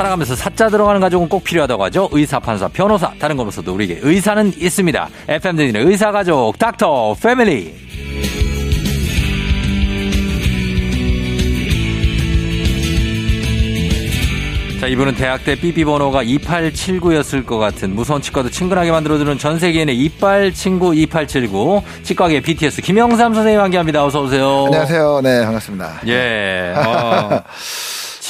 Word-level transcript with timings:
살아가면서 0.00 0.34
사자 0.34 0.70
들어가는 0.70 0.98
가족은 1.00 1.28
꼭 1.28 1.44
필요하다고 1.44 1.84
하죠. 1.84 2.08
의사, 2.12 2.38
판사, 2.38 2.68
변호사, 2.68 3.12
다른 3.18 3.36
것보다도 3.36 3.74
우리에게 3.74 4.00
의사는 4.02 4.52
있습니다. 4.56 5.08
FM 5.28 5.56
댕진의 5.56 5.84
의사 5.84 6.10
가족 6.10 6.58
닥터 6.58 7.14
패밀리. 7.22 7.74
자, 14.80 14.86
이분은 14.86 15.16
대학 15.16 15.44
때 15.44 15.54
삐삐 15.56 15.84
번호가 15.84 16.24
2879였을 16.24 17.44
것 17.44 17.58
같은 17.58 17.94
무서운 17.94 18.22
치과도 18.22 18.48
친근하게 18.48 18.90
만들어주는 18.92 19.36
전 19.36 19.58
세계인의 19.58 19.98
이빨 19.98 20.54
친구 20.54 20.94
2879 20.94 21.82
치과계 22.02 22.40
BTS 22.40 22.80
김영삼 22.80 23.34
선생님 23.34 23.60
함께합니다. 23.60 24.02
어서 24.02 24.22
오세요. 24.22 24.64
안녕하세요. 24.64 25.20
네, 25.22 25.44
반갑습니다. 25.44 26.00
예. 26.06 26.72
어, 26.80 27.42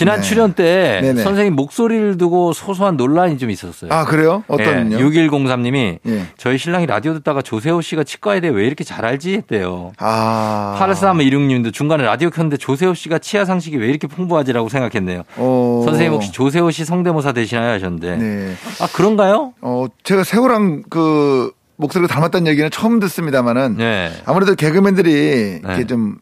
지난 0.01 0.23
네. 0.23 0.23
출연 0.23 0.55
때 0.55 1.01
네네. 1.03 1.23
선생님 1.23 1.55
목소리를 1.55 2.17
두고 2.17 2.55
소소한 2.55 2.97
논란이 2.97 3.37
좀 3.37 3.51
있었어요. 3.51 3.93
아, 3.93 4.07
그래요? 4.07 4.43
어떤요? 4.49 4.97
6103님이 4.97 5.99
예. 6.07 6.27
저희 6.39 6.57
신랑이 6.57 6.87
라디오 6.87 7.13
듣다가 7.13 7.43
조세호 7.43 7.83
씨가 7.83 8.05
치과에 8.05 8.41
대해 8.41 8.51
왜 8.51 8.67
이렇게 8.67 8.83
잘 8.83 9.05
알지 9.05 9.35
했대요. 9.35 9.93
아. 9.99 10.75
8316님도 10.81 11.71
중간에 11.75 12.03
라디오 12.03 12.31
켰는데 12.31 12.57
조세호 12.57 12.95
씨가 12.95 13.19
치아 13.19 13.45
상식이 13.45 13.77
왜 13.77 13.89
이렇게 13.89 14.07
풍부하지라고 14.07 14.71
생각했네요. 14.71 15.25
어. 15.37 15.83
선생님 15.85 16.15
혹시 16.15 16.33
조세호 16.33 16.71
씨 16.71 16.87
성대모사 16.87 17.33
되시나요 17.33 17.73
하셨는데. 17.75 18.17
네. 18.17 18.55
아 18.81 18.89
그런가요? 18.95 19.53
어, 19.61 19.85
제가 20.03 20.25
세호랑 20.25 20.85
그 20.89 21.53
목소리가 21.77 22.11
닮았다는 22.13 22.47
얘기는 22.47 22.71
처음 22.71 23.01
듣습니다만은 23.01 23.77
네. 23.77 24.11
아무래도 24.25 24.55
개그맨들이 24.55 25.61
이렇게 25.63 25.77
네. 25.77 25.87
좀 25.87 26.17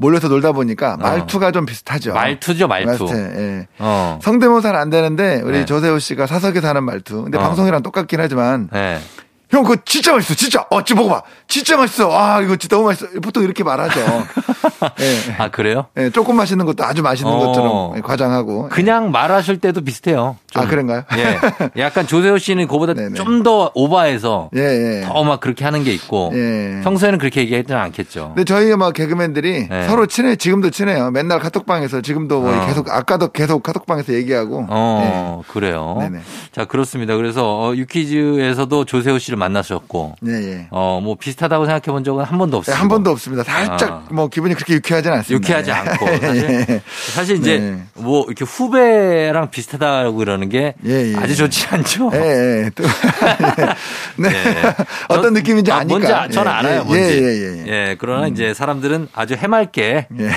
몰려서 0.00 0.28
놀다 0.28 0.52
보니까 0.52 0.96
말투가 0.96 1.52
좀 1.52 1.66
비슷하죠. 1.66 2.14
말투죠 2.14 2.68
말투. 2.68 3.06
예. 3.12 3.68
어. 3.78 4.18
성대모사는 4.22 4.78
안 4.80 4.88
되는데 4.88 5.42
우리 5.44 5.58
네. 5.58 5.64
조세호 5.66 5.98
씨가 5.98 6.26
사석에서 6.26 6.68
하는 6.68 6.84
말투. 6.84 7.24
근데 7.24 7.36
어. 7.36 7.42
방송이랑 7.42 7.82
똑같긴 7.82 8.18
하지만 8.18 8.70
네. 8.72 8.98
형 9.50 9.62
그거 9.64 9.76
진짜 9.84 10.12
맛있어. 10.12 10.34
진짜. 10.34 10.64
어, 10.70 10.82
지 10.84 10.94
먹어봐. 10.94 11.22
진짜 11.48 11.76
맛있어. 11.76 12.10
아, 12.16 12.40
이거 12.40 12.56
진짜 12.56 12.76
너무 12.76 12.88
맛있어. 12.88 13.08
보통 13.20 13.42
이렇게 13.42 13.64
말하죠. 13.64 14.00
예. 15.00 15.34
아 15.38 15.50
그래요? 15.50 15.86
예, 15.96 16.10
조금 16.10 16.36
맛있는 16.36 16.64
것도 16.66 16.84
아주 16.84 17.02
맛있는 17.02 17.32
어. 17.32 17.38
것처럼 17.38 18.00
과장하고. 18.02 18.68
그냥 18.68 19.10
말하실 19.10 19.58
때도 19.58 19.80
비슷해요. 19.82 20.36
좀. 20.50 20.62
아, 20.62 20.66
그런가요? 20.66 21.02
예. 21.16 21.38
약간 21.82 22.06
조세호 22.06 22.38
씨는 22.38 22.68
그보다. 22.68 22.94
좀 23.14 23.40
더 23.40 23.70
오바해서 23.74 24.50
예, 24.54 24.60
예. 24.60 25.06
더막 25.06 25.40
그렇게 25.40 25.64
하는 25.64 25.82
게 25.82 25.94
있고 25.94 26.30
예. 26.34 26.80
평소에는 26.84 27.18
그렇게 27.18 27.40
얘기하지는 27.40 27.80
않겠죠. 27.80 28.32
근데 28.34 28.44
저희가 28.44 28.76
막 28.76 28.92
개그맨들이 28.92 29.68
네. 29.68 29.88
서로 29.88 30.04
친해 30.06 30.36
지금도 30.36 30.68
친해요. 30.70 31.10
맨날 31.10 31.38
카톡방에서 31.40 32.02
지금도 32.02 32.42
뭐 32.42 32.54
어. 32.54 32.66
계속 32.66 32.90
아까도 32.90 33.28
계속 33.28 33.62
카톡방에서 33.62 34.12
얘기하고. 34.12 34.66
어, 34.68 35.42
그래요. 35.48 35.96
네네. 36.00 36.18
자, 36.52 36.66
그렇습니다. 36.66 37.16
그래서 37.16 37.46
어, 37.62 37.74
유퀴즈에서도 37.74 38.84
조세호 38.84 39.18
씨를 39.18 39.38
만나셨고 39.40 40.14
네, 40.20 40.32
예. 40.32 40.66
어, 40.70 41.00
뭐 41.02 41.16
비슷하다고 41.16 41.64
생각해 41.66 41.82
본 41.92 42.04
적은 42.04 42.24
한 42.24 42.38
번도 42.38 42.56
네, 42.56 42.58
없어요. 42.58 42.76
한 42.76 42.88
번도 42.88 43.10
없습니다. 43.10 43.42
살짝 43.42 43.90
아. 43.90 44.02
뭐 44.12 44.28
기분이 44.28 44.54
그렇게 44.54 44.74
유쾌하진 44.74 45.10
않습니다. 45.12 45.34
유쾌하지 45.48 45.70
예. 45.70 45.74
않고 45.74 46.06
사실, 46.20 46.66
예. 46.68 46.82
사실 47.12 47.36
이제 47.38 47.58
네. 47.58 47.82
뭐 47.94 48.24
이렇게 48.28 48.44
후배랑 48.44 49.50
비슷하다고 49.50 50.16
그러는 50.16 50.48
게 50.48 50.74
예, 50.86 51.12
예. 51.12 51.16
아주 51.16 51.34
좋지 51.34 51.66
않죠. 51.70 52.10
예, 52.14 52.18
예. 52.66 52.70
또, 52.74 52.84
네. 54.16 54.28
예. 54.30 54.74
어떤 55.08 55.22
전- 55.22 55.32
느낌인지 55.34 55.72
아, 55.72 55.76
아니까. 55.78 55.98
뭔지 55.98 56.12
아- 56.12 56.28
저는 56.28 56.50
예, 56.52 56.54
알아요. 56.54 56.80
예, 56.80 56.84
뭔지. 56.84 57.02
예, 57.22 57.26
예, 57.26 57.64
예. 57.66 57.66
예, 57.90 57.96
그러나 57.98 58.26
이제 58.26 58.52
사람들은 58.54 59.08
아주 59.14 59.34
해맑게 59.34 60.06
예. 60.18 60.30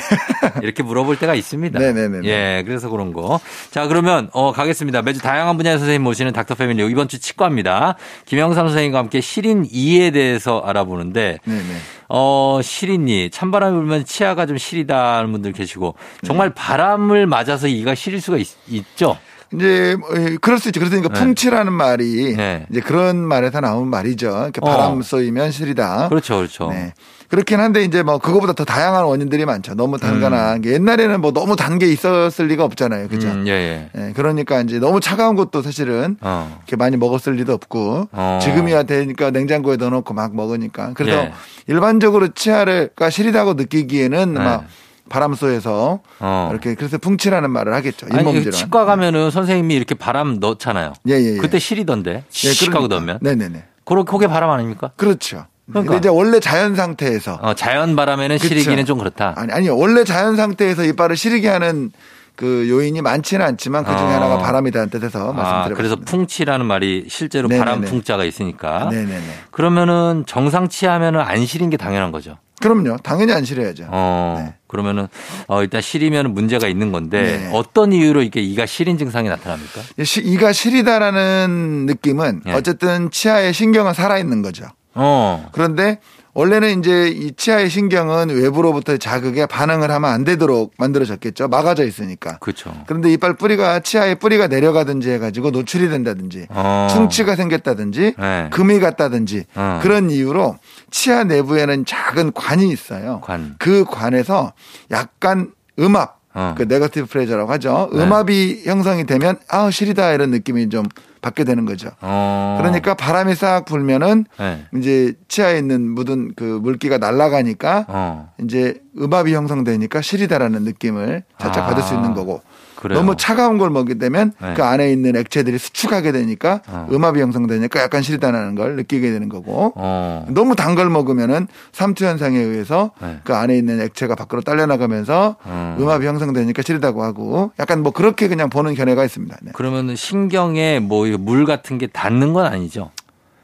이렇게 0.62 0.84
물어볼 0.84 1.18
때가 1.18 1.35
있습니다. 1.35 1.80
네네네네. 1.80 2.28
예, 2.28 2.64
그래서 2.66 2.90
그런 2.90 3.12
거. 3.14 3.40
자, 3.72 3.88
그러면 3.88 4.30
어 4.31 4.52
가겠습니다. 4.53 5.02
매주 5.02 5.20
다양한 5.22 5.58
분야의 5.58 5.78
선생님 5.80 6.03
모시는 6.03 6.31
닥터 6.34 6.56
패밀리 6.56 6.84
이번 6.90 7.08
주 7.08 7.20
치과입니다. 7.20 7.96
김영삼 8.25 8.68
선생님 8.68 8.91
과 8.94 9.00
함께 9.00 9.20
시린 9.20 9.68
이에 9.70 10.12
대해서 10.12 10.59
알아보는데 10.59 11.40
네, 11.44 11.54
네. 11.54 11.62
어, 12.08 12.59
시린이 12.64 13.30
찬바람이 13.31 13.76
불면 13.76 14.06
치아가 14.06 14.46
좀 14.46 14.58
시리다는 14.58 15.31
분들 15.31 15.52
계시고 15.52 15.96
정말 16.24 16.50
네. 16.50 16.54
바람을 16.56 17.28
맞아서 17.28 17.68
이가 17.68 17.96
시릴 17.96 18.22
수가 18.22 18.38
있, 18.38 18.48
죠 18.96 19.18
이제 19.53 19.96
뭐, 20.00 20.09
예, 20.16 20.38
그럴 20.42 20.59
수 20.59 20.70
있죠. 20.70 20.80
그러니까 20.80 21.09
네. 21.09 21.20
풍치라는 21.20 21.74
말이 21.74 22.36
네. 22.36 22.66
이제 22.70 22.80
그런 22.82 23.18
말에서 23.18 23.62
나온 23.62 23.88
말이죠. 23.88 24.30
이렇게 24.30 24.59
어. 24.62 24.66
바람 24.66 25.02
쏘이면 25.02 25.52
시리다. 25.52 26.09
그렇죠, 26.09 26.38
그렇죠. 26.38 26.70
네. 26.70 26.94
그렇긴 27.34 27.60
한데 27.60 27.84
이제 27.84 28.04
뭐 28.04 28.20
그거보다 28.20 28.54
더 28.54 28.64
다양한 28.64 29.06
원인들이 29.06 29.44
많죠. 29.46 29.74
너무 29.74 29.98
단거나 29.98 30.58
음. 30.58 30.66
옛날에는 30.66 31.20
뭐 31.20 31.32
너무 31.34 31.56
단 31.56 31.80
게 31.80 31.88
있었을 31.88 32.46
리가 32.46 32.64
없잖아요. 32.66 33.08
그죠? 33.08 33.28
음, 33.30 33.48
예, 33.48 33.52
예. 33.52 33.90
예, 34.00 34.14
그러니까 34.14 34.62
이제 34.62 34.78
너무 34.78 35.00
차가운 35.00 35.36
것도 35.36 35.64
사실은 35.64 36.18
어. 36.22 36.56
이렇게 36.60 36.76
많이 36.76 36.96
먹었을 36.96 37.34
리도 37.34 37.52
없고 37.54 38.10
어. 38.12 38.40
지금이야 38.40 38.84
되니까 38.84 39.32
냉장고에 39.32 39.78
넣어놓고 39.78 40.14
막 40.14 40.36
먹으니까 40.36 40.92
그래서 40.94 41.18
예. 41.18 41.34
일반적으로 41.66 42.28
치아가 42.36 43.10
시리다고 43.10 43.56
느끼기에는 43.56 44.34
네. 44.36 44.40
막 44.40 44.66
바람소에서 45.10 46.02
어. 46.20 46.50
이렇게 46.52 46.76
그래서 46.76 47.00
풍치라는 47.00 47.50
말을 47.50 47.74
하겠죠. 47.74 48.06
잇몸질환. 48.14 48.52
치과 48.52 48.86
가면은 48.86 49.32
선생님이 49.32 49.74
이렇게 49.74 49.96
바람 49.96 50.36
넣잖아요. 50.40 50.94
예, 51.10 51.14
예, 51.14 51.34
예. 51.34 51.38
그때 51.38 51.58
시리던데. 51.58 52.26
씩 52.30 52.76
하고 52.76 52.86
넣으면. 52.88 53.18
네네네. 53.22 53.64
그러 53.86 54.04
그게 54.04 54.28
바람 54.28 54.52
아닙니까? 54.52 54.92
그렇죠. 54.96 55.48
그러니까. 55.68 55.94
근데 55.94 55.97
이제 55.97 56.09
원래 56.09 56.40
자연 56.40 56.75
상태에서 56.75 57.40
어, 57.41 57.53
자연 57.53 57.96
바람에는 57.96 58.38
그쵸. 58.38 58.47
시리기는 58.50 58.85
좀 58.85 58.97
그렇다. 58.97 59.34
아니 59.38 59.51
아니 59.53 59.69
원래 59.69 60.03
자연 60.03 60.35
상태에서 60.35 60.84
이빨을 60.84 61.16
시리게 61.16 61.47
하는 61.47 61.91
그 62.35 62.68
요인이 62.69 63.01
많지는 63.01 63.46
않지만 63.46 63.84
그 63.84 63.91
중에 63.91 64.07
어. 64.07 64.09
하나가 64.09 64.38
바람이라는 64.40 64.90
뜻에서 64.90 65.29
아, 65.29 65.34
말씀드렸습니다. 65.34 65.75
그래서 65.75 65.96
풍치라는 65.97 66.66
말이 66.66 67.06
실제로 67.07 67.47
네네네. 67.47 67.63
바람 67.66 67.81
풍자가 67.81 68.25
있으니까. 68.25 68.90
네네네. 68.90 69.22
그러면은 69.52 70.23
정상치 70.28 70.85
하면은 70.88 71.19
안 71.22 71.46
시린 71.46 71.69
게 71.69 71.78
당연한 71.78 72.12
거죠. 72.12 72.38
그럼요. 72.62 72.97
당연히 73.03 73.34
안 73.34 73.44
시려야죠. 73.44 73.88
어, 73.90 74.41
네. 74.44 74.56
그러면은 74.68 75.07
어 75.47 75.62
일단 75.62 75.81
시리면 75.81 76.34
문제가 76.34 76.68
있는 76.68 76.91
건데 76.91 77.22
네. 77.38 77.50
어떤 77.53 77.91
이유로 77.94 78.22
이게 78.23 78.41
이가 78.41 78.66
시린 78.66 78.97
증상이 78.97 79.28
나타납니까? 79.29 79.81
시- 80.03 80.22
이가 80.23 80.53
시리다라는 80.53 81.85
느낌은 81.88 82.41
예. 82.47 82.53
어쨌든 82.53 83.12
치아의 83.12 83.53
신경은 83.53 83.94
살아 83.94 84.18
있는 84.18 84.41
거죠. 84.41 84.66
어. 84.96 85.50
그런데 85.52 86.00
원래는 86.36 86.80
이제 86.80 87.09
이 87.09 87.31
치아의 87.36 87.70
신경은 87.70 88.30
외부로부터 88.30 88.98
자극에 88.98 89.46
반응을 89.46 89.92
하면 89.92 90.09
안 90.09 90.24
되도록 90.24 90.74
만들어졌겠죠. 90.78 91.48
막아져 91.48 91.86
있으니까. 91.86 92.40
그렇죠. 92.40 92.74
그런데 92.88 93.12
이빨 93.14 93.36
뿌리가 93.36 93.82
치아의 93.82 94.16
뿌리가 94.16 94.48
내려가든지 94.48 95.12
해가지고 95.12 95.52
노출이 95.52 95.90
된다든지 95.90 96.48
어. 96.50 96.88
충치가 96.90 97.36
생겼다든지 97.36 98.16
네. 98.18 98.50
금이 98.52 98.80
갔다든지 98.80 99.46
어. 99.53 99.80
그런 99.84 100.09
이유로 100.09 100.58
치아 100.90 101.24
내부에는 101.24 101.86
작은 101.86 102.34
관이 102.34 102.70
있어요. 102.70 103.22
관. 103.24 103.56
그 103.59 103.86
관에서 103.86 104.53
약간 104.90 105.52
음압, 105.78 106.20
어. 106.34 106.56
그 106.58 106.64
negative 106.64 107.08
pressure라고 107.08 107.52
하죠. 107.54 107.90
네. 107.94 108.04
음압이 108.04 108.64
형성이 108.66 109.06
되면 109.06 109.38
아 109.50 109.70
시리다 109.70 110.14
이런 110.14 110.32
느낌이 110.32 110.70
좀 110.70 110.86
받게 111.22 111.44
되는 111.46 111.66
거죠. 111.66 111.90
어. 112.02 112.58
그러니까 112.59 112.96
바람이 112.96 113.34
싹 113.35 113.66
불면은 113.66 114.26
네. 114.38 114.66
이제 114.76 115.14
치아에 115.28 115.58
있는 115.58 115.90
묻은 115.90 116.34
그 116.35 116.44
물기가 116.44 116.97
날아가니까 116.97 117.85
어. 117.88 118.34
이제 118.44 118.82
음압이 119.00 119.34
형성되니까 119.34 120.02
시리다라는 120.02 120.64
느낌을 120.64 121.24
살짝 121.40 121.64
아. 121.64 121.68
받을 121.68 121.84
수 121.84 121.94
있는 121.94 122.14
거고 122.14 122.41
그래요. 122.84 123.00
너무 123.00 123.16
차가운 123.16 123.58
걸 123.58 123.70
먹게 123.70 123.94
되면 123.97 124.34
네. 124.41 124.53
그 124.56 124.64
안에 124.64 124.91
있는 124.91 125.16
액체들이 125.16 125.58
수축하게 125.58 126.12
되니까 126.12 126.62
어. 126.68 126.88
음압이 126.91 127.22
형성되니까 127.22 127.82
약간 127.82 128.02
시리다라는 128.02 128.56
걸 128.56 128.76
느끼게 128.76 129.09
되는 129.09 129.30
거고 129.30 129.72
어. 129.76 130.26
너무 130.30 130.56
단 130.58 130.74
걸 130.76 130.90
먹으면은 130.90 131.47
삼투 131.72 132.03
현상에 132.03 132.38
의해서 132.40 132.91
네. 133.02 133.20
그 133.24 133.34
안에 133.35 133.56
있는 133.56 133.80
액체가 133.80 134.16
밖으로 134.16 134.41
딸려 134.41 134.66
나가면서 134.66 135.35
음. 135.46 135.78
음압이 135.80 136.06
형성되니까 136.06 136.62
시리다고 136.62 137.03
하고 137.03 137.52
약간 137.59 137.84
뭐 137.84 137.91
그렇게 137.94 138.28
그냥 138.28 138.50
보는 138.50 138.74
견해가 138.76 139.06
있습니다. 139.06 139.38
네. 139.44 139.52
그러면 139.56 139.96
신경에 139.96 140.79
뭐 140.79 141.06
물 141.20 141.46
같은 141.46 141.78
게 141.78 141.88
닿는 141.88 142.34
건 142.34 142.46
아니죠? 142.47 142.91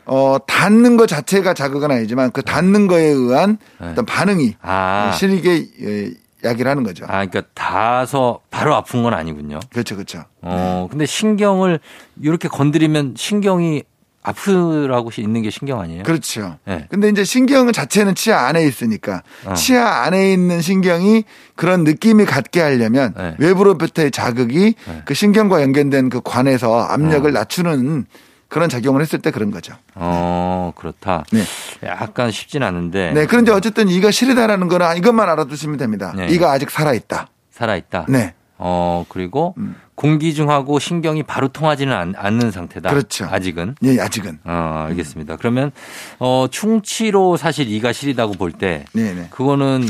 어 0.05 0.37
닿는 0.47 0.97
것 0.97 1.07
자체가 1.07 1.53
자극은 1.53 1.91
아니지만 1.91 2.31
그 2.31 2.41
닿는 2.41 2.87
거에 2.87 3.03
의한 3.03 3.57
네. 3.79 3.89
어떤 3.91 4.05
반응이 4.05 4.55
아. 4.61 5.11
시리게 5.15 5.65
예, 5.83 6.11
이야기를 6.43 6.69
하는 6.69 6.83
거죠. 6.83 7.05
아, 7.05 7.25
그러니까 7.25 7.41
닿아서 7.53 8.39
바로 8.49 8.75
아픈 8.75 9.03
건 9.03 9.13
아니군요. 9.13 9.59
그렇죠, 9.71 9.95
그렇죠. 9.95 10.23
어, 10.41 10.87
근데 10.89 11.05
신경을 11.05 11.79
이렇게 12.21 12.47
건드리면 12.47 13.15
신경이 13.17 13.83
아프라고 14.21 15.09
있는 15.17 15.41
게 15.41 15.49
신경 15.49 15.79
아니에요? 15.79 16.03
그렇죠. 16.03 16.57
네. 16.65 16.85
근데 16.89 17.09
이제 17.09 17.23
신경 17.23 17.71
자체는 17.71 18.15
치아 18.15 18.47
안에 18.47 18.65
있으니까 18.65 19.23
어. 19.45 19.53
치아 19.53 20.03
안에 20.03 20.33
있는 20.33 20.61
신경이 20.61 21.23
그런 21.55 21.83
느낌이 21.83 22.25
갖게 22.25 22.61
하려면 22.61 23.13
네. 23.17 23.35
외부로부터의 23.39 24.11
자극이 24.11 24.75
네. 24.87 25.01
그 25.05 25.13
신경과 25.13 25.61
연결된 25.61 26.09
그 26.09 26.21
관에서 26.21 26.81
압력을 26.81 27.29
어. 27.29 27.33
낮추는 27.33 28.05
그런 28.49 28.67
작용을 28.67 29.01
했을 29.01 29.19
때 29.19 29.31
그런 29.31 29.51
거죠. 29.51 29.75
어, 29.95 30.73
그렇다. 30.75 31.23
네. 31.31 31.43
약간 31.85 32.31
쉽진 32.31 32.63
않은데. 32.63 33.11
네. 33.13 33.25
그런데 33.27 33.51
어쨌든 33.51 33.87
이가 33.87 34.11
시리다라는 34.11 34.67
거는 34.67 34.97
이것만 34.97 35.29
알아두시면 35.29 35.77
됩니다. 35.77 36.13
네. 36.15 36.27
이가 36.27 36.51
아직 36.51 36.71
살아있다. 36.71 37.27
살아있다. 37.51 38.07
네. 38.09 38.33
어, 38.57 39.05
그리고 39.07 39.53
음. 39.57 39.75
공기 39.95 40.33
중하고 40.33 40.79
신경이 40.79 41.23
바로 41.23 41.47
통하지는 41.47 41.93
않, 41.93 42.13
않는 42.17 42.51
상태다. 42.51 42.89
그렇죠. 42.89 43.25
아직은. 43.29 43.75
예, 43.83 43.99
아직은. 43.99 44.39
어, 44.45 44.85
알겠습니다. 44.87 45.35
그러면, 45.37 45.71
어, 46.19 46.47
충치로 46.49 47.37
사실 47.37 47.69
이가 47.69 47.93
시리다고 47.93 48.33
볼 48.33 48.51
때, 48.51 48.85
네, 48.93 49.13
네. 49.13 49.27
그거는 49.29 49.87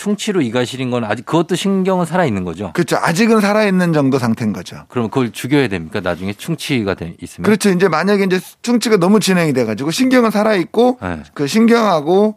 충치로 0.00 0.40
이가 0.40 0.64
시린 0.64 0.90
건 0.90 1.04
아직 1.04 1.26
그것도 1.26 1.56
신경은 1.56 2.06
살아 2.06 2.24
있는 2.24 2.44
거죠. 2.44 2.72
그렇죠. 2.72 2.96
아직은 2.96 3.42
살아 3.42 3.66
있는 3.66 3.92
정도 3.92 4.18
상태인 4.18 4.54
거죠. 4.54 4.86
그러면 4.88 5.10
그걸 5.10 5.30
죽여야 5.30 5.68
됩니까? 5.68 6.00
나중에 6.00 6.32
충치가 6.32 6.94
돼 6.94 7.16
있으면. 7.20 7.44
그렇죠. 7.44 7.68
이제 7.68 7.86
만약에 7.86 8.24
이제 8.24 8.40
충치가 8.62 8.96
너무 8.96 9.20
진행이 9.20 9.52
돼 9.52 9.66
가지고 9.66 9.90
신경은 9.90 10.30
살아 10.30 10.54
있고 10.54 10.98
네. 11.02 11.22
그 11.34 11.46
신경하고 11.46 12.36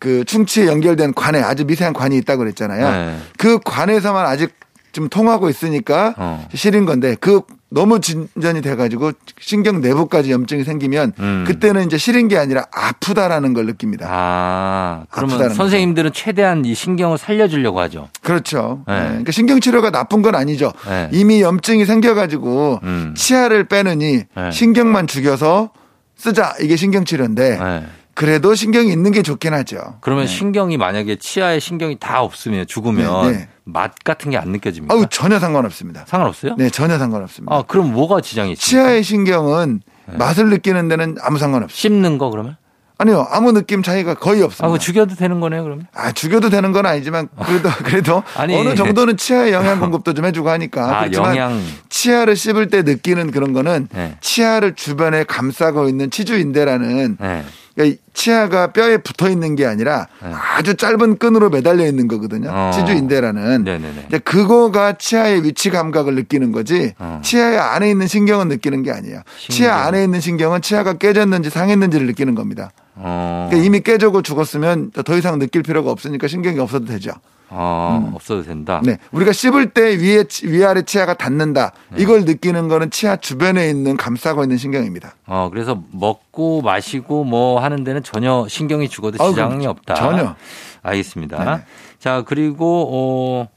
그 0.00 0.24
충치에 0.24 0.66
연결된 0.66 1.14
관에 1.14 1.40
아주 1.40 1.64
미세한 1.64 1.92
관이 1.92 2.16
있다고 2.16 2.40
그랬잖아요. 2.40 2.90
네. 2.90 3.18
그 3.38 3.60
관에서만 3.64 4.26
아직 4.26 4.52
좀 4.90 5.08
통하고 5.08 5.48
있으니까 5.48 6.14
어. 6.16 6.48
시린 6.52 6.84
건데 6.84 7.14
그 7.20 7.42
너무 7.74 8.00
진전이 8.00 8.62
돼가지고 8.62 9.12
신경 9.40 9.80
내부까지 9.80 10.30
염증이 10.30 10.62
생기면 10.62 11.12
음. 11.18 11.44
그때는 11.46 11.84
이제 11.86 11.98
시린 11.98 12.28
게 12.28 12.38
아니라 12.38 12.64
아프다라는 12.72 13.52
걸 13.52 13.66
느낍니다. 13.66 14.06
아, 14.08 15.04
그러면 15.10 15.50
선생님들은 15.50 16.12
최대한 16.14 16.64
이 16.64 16.72
신경을 16.72 17.18
살려주려고 17.18 17.80
하죠. 17.80 18.08
그렇죠. 18.22 18.84
네. 18.86 18.94
네. 18.94 19.06
그러니까 19.08 19.32
신경 19.32 19.58
치료가 19.58 19.90
나쁜 19.90 20.22
건 20.22 20.36
아니죠. 20.36 20.72
네. 20.88 21.08
이미 21.12 21.42
염증이 21.42 21.84
생겨가지고 21.84 22.80
음. 22.84 23.14
치아를 23.16 23.64
빼느니 23.64 24.22
네. 24.36 24.50
신경만 24.52 25.08
죽여서 25.08 25.70
쓰자 26.16 26.54
이게 26.60 26.76
신경 26.76 27.04
치료인데 27.04 27.58
네. 27.58 27.86
그래도 28.14 28.54
신경이 28.54 28.90
있는 28.92 29.10
게 29.10 29.22
좋긴 29.22 29.52
하죠. 29.54 29.78
그러면 30.00 30.26
네. 30.26 30.30
신경이 30.32 30.76
만약에 30.76 31.16
치아에 31.16 31.58
신경이 31.60 31.98
다 31.98 32.22
없으면 32.22 32.66
죽으면 32.66 33.26
네, 33.32 33.38
네. 33.38 33.48
맛 33.64 33.92
같은 34.04 34.30
게 34.30 34.36
안 34.36 34.50
느껴집니까? 34.50 34.94
아우 34.94 35.06
전혀 35.10 35.38
상관없습니다. 35.38 36.04
상관없어요? 36.06 36.54
네, 36.56 36.70
전혀 36.70 36.98
상관없습니다. 36.98 37.54
아, 37.54 37.62
그럼 37.66 37.92
뭐가 37.92 38.20
지장이 38.20 38.52
있습니까? 38.52 38.66
치아의 38.86 39.02
신경은 39.02 39.80
맛을 40.18 40.48
느끼는 40.50 40.88
데는 40.88 41.16
아무 41.22 41.38
상관없어요. 41.38 41.74
씹는 41.76 42.18
거 42.18 42.30
그러면? 42.30 42.56
아니요, 42.96 43.26
아무 43.30 43.50
느낌 43.52 43.82
차이가 43.82 44.14
거의 44.14 44.40
아, 44.42 44.44
없습니다. 44.44 44.68
그거 44.68 44.78
죽여도 44.78 45.16
되는 45.16 45.40
거네요, 45.40 45.64
그러면? 45.64 45.88
아, 45.94 46.12
죽여도 46.12 46.48
되는 46.50 46.70
건 46.70 46.86
아니지만 46.86 47.28
그래도 47.44 47.68
그래도 47.82 48.22
아니. 48.36 48.54
어느 48.54 48.76
정도는 48.76 49.16
치아에 49.16 49.52
영양 49.52 49.80
공급도 49.80 50.14
좀 50.14 50.24
해주고 50.26 50.48
하니까 50.48 50.84
아, 50.84 51.00
그렇지만 51.00 51.36
영양. 51.36 51.60
치아를 51.88 52.36
씹을 52.36 52.68
때 52.68 52.82
느끼는 52.82 53.32
그런 53.32 53.52
거는 53.52 53.88
네. 53.92 54.16
치아를 54.20 54.74
주변에 54.76 55.24
감싸고 55.24 55.88
있는 55.88 56.08
치주인대라는 56.10 57.16
네. 57.18 57.44
그러니까 57.74 57.94
이 57.94 57.98
치아가 58.12 58.72
뼈에 58.72 58.98
붙어 58.98 59.28
있는 59.28 59.56
게 59.56 59.66
아니라 59.66 60.06
네. 60.22 60.30
아주 60.32 60.76
짧은 60.76 61.18
끈으로 61.18 61.50
매달려 61.50 61.84
있는 61.86 62.06
거거든요. 62.08 62.50
어. 62.52 62.70
치주 62.72 62.92
인대라는. 62.92 63.64
네네네. 63.64 64.04
이제 64.08 64.18
그거가 64.18 64.92
치아의 64.92 65.42
위치 65.42 65.70
감각을 65.70 66.14
느끼는 66.14 66.52
거지 66.52 66.94
어. 66.98 67.20
치아의 67.22 67.58
안에 67.58 67.90
있는 67.90 68.06
신경은 68.06 68.48
느끼는 68.48 68.82
게 68.82 68.92
아니에요. 68.92 69.22
신경. 69.36 69.56
치아 69.56 69.86
안에 69.86 70.04
있는 70.04 70.20
신경은 70.20 70.62
치아가 70.62 70.94
깨졌는지 70.94 71.50
상했는지를 71.50 72.06
느끼는 72.06 72.34
겁니다. 72.34 72.70
어. 72.96 73.46
그러니까 73.50 73.66
이미 73.66 73.80
깨져고 73.80 74.22
죽었으면 74.22 74.90
더 75.04 75.16
이상 75.16 75.38
느낄 75.38 75.62
필요가 75.62 75.90
없으니까 75.90 76.28
신경이 76.28 76.58
없어도 76.60 76.86
되죠. 76.86 77.12
어, 77.50 78.10
없어도 78.14 78.42
된다. 78.42 78.80
네. 78.84 78.98
우리가 79.12 79.32
씹을 79.32 79.70
때 79.70 79.96
위에, 79.96 80.24
치- 80.24 80.48
위아래 80.50 80.82
치아가 80.82 81.14
닿는다. 81.14 81.72
네. 81.90 82.02
이걸 82.02 82.24
느끼는 82.24 82.68
거는 82.68 82.90
치아 82.90 83.16
주변에 83.16 83.68
있는 83.70 83.96
감싸고 83.96 84.42
있는 84.42 84.56
신경입니다. 84.56 85.14
어, 85.26 85.50
그래서 85.52 85.80
먹고 85.92 86.62
마시고 86.62 87.22
뭐 87.24 87.60
하는 87.60 87.84
데는 87.84 88.02
전혀 88.02 88.46
신경이 88.48 88.88
죽어도 88.88 89.22
아우, 89.22 89.30
지장이 89.30 89.66
없다. 89.66 89.94
전혀. 89.94 90.34
알겠습니다. 90.82 91.44
네네. 91.44 91.62
자, 92.00 92.22
그리고 92.26 92.88
어 92.92 93.48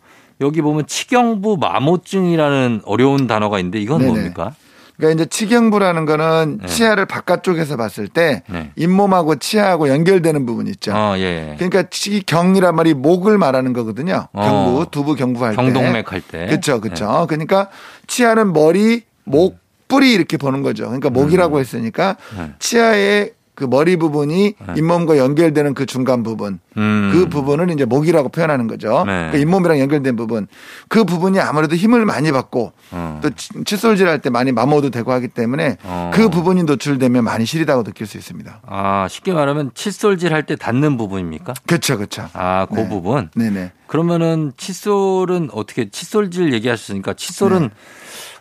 여기 0.42 0.62
보면 0.62 0.86
치경부 0.86 1.58
마모증이라는 1.60 2.82
어려운 2.86 3.26
단어가 3.28 3.58
있는데 3.60 3.80
이건 3.80 4.00
네네. 4.00 4.12
뭡니까? 4.12 4.54
그러니까 4.98 5.24
이제 5.24 5.30
치경부라는 5.30 6.06
거는 6.06 6.60
네. 6.62 6.68
치아를 6.68 7.06
바깥쪽에서 7.06 7.78
봤을 7.78 8.08
때 8.08 8.44
네. 8.50 8.72
잇몸하고 8.76 9.36
치아하고 9.36 9.90
연결되는 9.90 10.46
부분이 10.46 10.72
있죠. 10.72 10.92
어, 10.96 11.16
예. 11.18 11.56
그러니까 11.58 11.84
치경이란 11.84 12.76
말이 12.76 12.94
목을 12.94 13.38
말하는 13.38 13.74
거거든요. 13.74 14.28
어. 14.34 14.42
경부, 14.42 14.92
두부 14.92 15.16
경부 15.16 15.46
할 15.46 15.56
때. 15.56 15.62
경동맥 15.62 16.12
할 16.12 16.22
때. 16.22 16.48
그렇죠, 16.48 16.82
그렇죠. 16.82 17.26
그러니까 17.30 17.70
치아는 18.08 18.54
머리, 18.54 19.04
목, 19.24 19.60
뿌리 19.88 20.14
이렇게 20.14 20.36
보는 20.38 20.64
거죠. 20.64 20.86
그러니까 20.86 21.10
목이라고 21.12 21.60
했으니까 21.60 22.18
네. 22.36 22.52
치아의 22.60 23.32
그 23.58 23.64
머리 23.64 23.98
부분이 23.98 24.54
잇몸과 24.78 25.18
연결되는 25.18 25.74
그 25.74 25.88
중간 25.88 26.22
부분, 26.22 26.60
음. 26.78 27.10
그 27.12 27.28
부분을 27.28 27.72
이제 27.72 27.86
목이라고 27.86 28.30
표현하는 28.30 28.68
거죠. 28.68 29.04
네. 29.08 29.30
그 29.32 29.40
잇몸이랑 29.40 29.80
연결된 29.80 30.16
부분, 30.16 30.46
그 30.90 31.04
부분이 31.04 31.40
아무래도 31.40 31.76
힘을 31.76 32.06
많이 32.06 32.32
받고 32.32 32.72
어. 32.92 33.20
또 33.24 33.32
치- 33.32 33.50
칫솔질 33.66 34.08
할 34.08 34.20
때 34.22 34.30
많이 34.30 34.52
마모도 34.52 34.92
되고 34.92 35.12
하기 35.12 35.30
때문에 35.30 35.78
어. 35.84 36.12
그 36.14 36.30
부분이 36.30 36.64
노출되면 36.66 37.24
많이 37.24 37.46
시리다고 37.48 37.82
느낄 37.84 38.06
수 38.06 38.18
있습니다. 38.18 38.62
아, 38.68 39.08
쉽게 39.10 39.34
말하면 39.34 39.72
칫솔질 39.74 40.34
할 40.36 40.46
때 40.46 40.56
닿는 40.56 40.96
부분입니까? 40.98 41.56
그렇죠, 41.66 41.98
그렇죠. 41.98 42.30
아, 42.34 42.68
그 42.70 42.76
네. 42.76 42.88
부분. 42.90 43.30
네네. 43.36 43.72
그러면은 43.88 44.52
칫솔은 44.58 45.50
어떻게 45.52 45.90
칫솔질 45.90 46.54
얘기하셨으니까 46.54 47.16
칫솔은 47.16 47.60
네. 47.64 47.70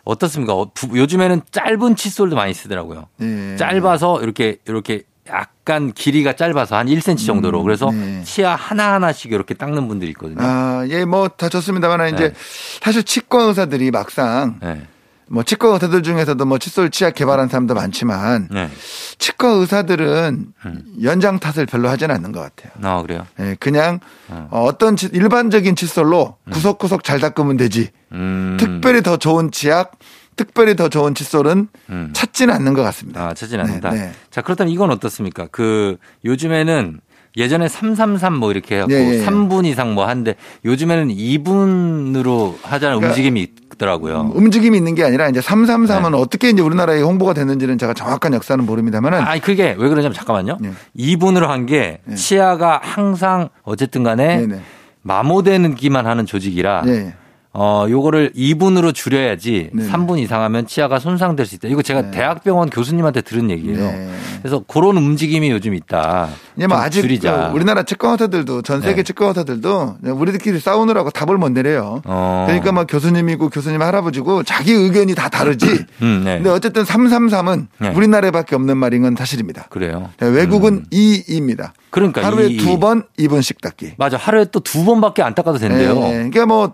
어떻습니까? 0.07 0.53
어, 0.53 0.71
부- 0.73 0.97
요즘에는 0.97 1.41
짧은 1.51 1.95
칫솔도 1.95 2.35
많이 2.35 2.53
쓰더라고요. 2.53 3.07
예. 3.21 3.55
짧아서 3.57 4.21
이렇게 4.21 4.57
이렇게 4.65 5.03
약간 5.29 5.91
길이가 5.91 6.33
짧아서 6.33 6.77
한 6.77 6.87
1cm 6.87 7.25
정도로 7.25 7.61
그래서 7.61 7.91
네. 7.91 8.23
치아 8.23 8.55
하나 8.55 8.93
하나씩 8.93 9.31
이렇게 9.33 9.53
닦는 9.53 9.87
분들이 9.89 10.11
있거든요. 10.11 10.37
아, 10.39 10.85
예, 10.87 11.03
뭐 11.03 11.27
다 11.27 11.49
좋습니다만 11.49 12.13
이제 12.13 12.29
네. 12.29 12.33
사실 12.81 13.03
치과 13.03 13.43
의사들이 13.43 13.91
막상 13.91 14.57
네. 14.61 14.87
뭐 15.29 15.43
치과 15.43 15.69
의사들 15.73 16.03
중에서도 16.03 16.43
뭐 16.45 16.57
칫솔 16.57 16.89
치약 16.89 17.15
개발한 17.15 17.49
사람도 17.49 17.73
많지만 17.73 18.47
네. 18.51 18.69
치과 19.17 19.49
의사들은 19.49 20.45
음. 20.65 20.83
연장 21.03 21.39
탓을 21.39 21.65
별로 21.65 21.89
하지는 21.89 22.15
않는 22.15 22.31
것 22.31 22.39
같아요. 22.41 22.71
아, 22.81 23.01
그래요? 23.01 23.25
예, 23.39 23.55
그냥 23.59 23.99
어. 24.29 24.47
어. 24.51 24.77
떤 24.77 24.95
치- 24.95 25.09
일반적인 25.11 25.75
칫솔로 25.75 26.37
구석구석 26.51 27.03
잘 27.03 27.19
닦으면 27.19 27.57
되지. 27.57 27.89
음. 28.13 28.57
특별히 28.59 29.01
더 29.01 29.17
좋은 29.17 29.51
치약, 29.51 29.91
특별히 30.35 30.75
더 30.75 30.87
좋은 30.87 31.13
칫솔은 31.15 31.67
음. 31.89 32.09
찾지는 32.13 32.53
않는 32.53 32.73
것 32.73 32.83
같습니다. 32.83 33.27
아, 33.27 33.33
찾진 33.33 33.59
않는다. 33.59 33.89
네, 33.91 33.97
네. 33.99 34.11
자, 34.31 34.41
그렇다면 34.41 34.71
이건 34.71 34.91
어떻습니까? 34.91 35.47
그 35.51 35.97
요즘에는 36.25 37.01
예전에 37.35 37.67
333 37.67 38.33
뭐 38.35 38.49
이렇게 38.51 38.75
해갖고 38.75 38.93
예, 38.93 38.97
예, 38.97 39.19
예. 39.19 39.25
3분 39.25 39.65
이상 39.65 39.93
뭐 39.93 40.07
하는데 40.07 40.35
요즘에는 40.65 41.09
2분으로 41.09 42.55
하자는 42.63 42.97
그러니까 42.97 43.07
움직임이 43.09 43.47
있더라고요. 43.77 44.31
움직임이 44.33 44.77
있는 44.77 44.95
게 44.95 45.03
아니라 45.03 45.29
이제 45.29 45.39
333은 45.39 46.11
네. 46.11 46.17
어떻게 46.17 46.49
이제 46.49 46.61
우리나라에 46.61 47.01
홍보가 47.01 47.33
됐는지는 47.33 47.77
제가 47.77 47.93
정확한 47.93 48.33
역사는 48.33 48.65
모릅니다만은 48.65 49.19
아니 49.19 49.39
그게 49.39 49.75
왜 49.77 49.89
그러냐면 49.89 50.13
잠깐만요. 50.13 50.57
네. 50.59 50.71
2분으로 50.97 51.47
한게 51.47 51.99
네. 52.05 52.15
치아가 52.15 52.79
항상 52.83 53.49
어쨌든 53.63 54.03
간에 54.03 54.39
네네. 54.39 54.61
마모되기만 55.03 56.05
하는 56.05 56.25
조직이라 56.25 56.83
예. 56.87 57.13
어 57.59 57.87
요거를 57.89 58.33
2분으로 58.35 58.93
줄여야지 58.93 59.71
네. 59.73 59.87
3분 59.89 60.19
이상 60.19 60.43
하면 60.43 60.67
치아가 60.67 60.99
손상될 60.99 61.47
수 61.47 61.55
있다. 61.55 61.67
이거 61.69 61.81
제가 61.81 62.03
네. 62.03 62.11
대학병원 62.11 62.69
교수님한테 62.69 63.21
들은 63.21 63.49
얘기예요. 63.49 63.79
네. 63.79 64.09
그래서 64.43 64.63
그런 64.67 64.95
움직임이 64.95 65.49
요즘 65.49 65.73
있다. 65.73 66.29
이제 66.55 66.67
뭐좀 66.67 66.85
아직 66.85 67.01
줄이자. 67.01 67.47
그 67.49 67.55
우리나라 67.55 67.81
치과 67.81 68.11
의사들도 68.11 68.61
전 68.61 68.81
세계 68.81 68.97
네. 68.97 69.03
치과 69.03 69.29
의사들도 69.29 69.97
우리들끼리 70.03 70.59
싸우느라고 70.59 71.09
답을 71.09 71.39
못 71.39 71.49
내려요. 71.49 72.03
어. 72.05 72.43
그러니까 72.47 72.71
뭐 72.71 72.83
교수님이고 72.85 73.49
교수님 73.49 73.81
할아버지고 73.81 74.43
자기 74.43 74.73
의견이 74.73 75.15
다 75.15 75.27
다르지. 75.27 75.65
음, 76.03 76.21
네. 76.25 76.35
근데 76.35 76.51
어쨌든 76.51 76.83
333은 76.83 77.67
네. 77.79 77.89
우리나라에밖에 77.89 78.55
없는 78.55 78.77
말인 78.77 79.01
건 79.01 79.15
사실입니다. 79.15 79.65
그래요. 79.71 80.11
네, 80.19 80.27
외국은 80.27 80.85
2입니다. 80.93 81.71
그러니까 81.89 82.23
하루에 82.23 82.49
이- 82.49 82.57
두 82.57 82.77
번, 82.77 83.01
2분씩 83.17 83.61
닦기. 83.61 83.93
맞아. 83.97 84.15
하루에 84.15 84.45
또 84.45 84.59
두 84.59 84.85
번밖에 84.85 85.23
안 85.23 85.33
닦아도 85.33 85.57
된대요. 85.57 85.95
네, 85.95 86.09
그러니까 86.11 86.45
뭐 86.45 86.73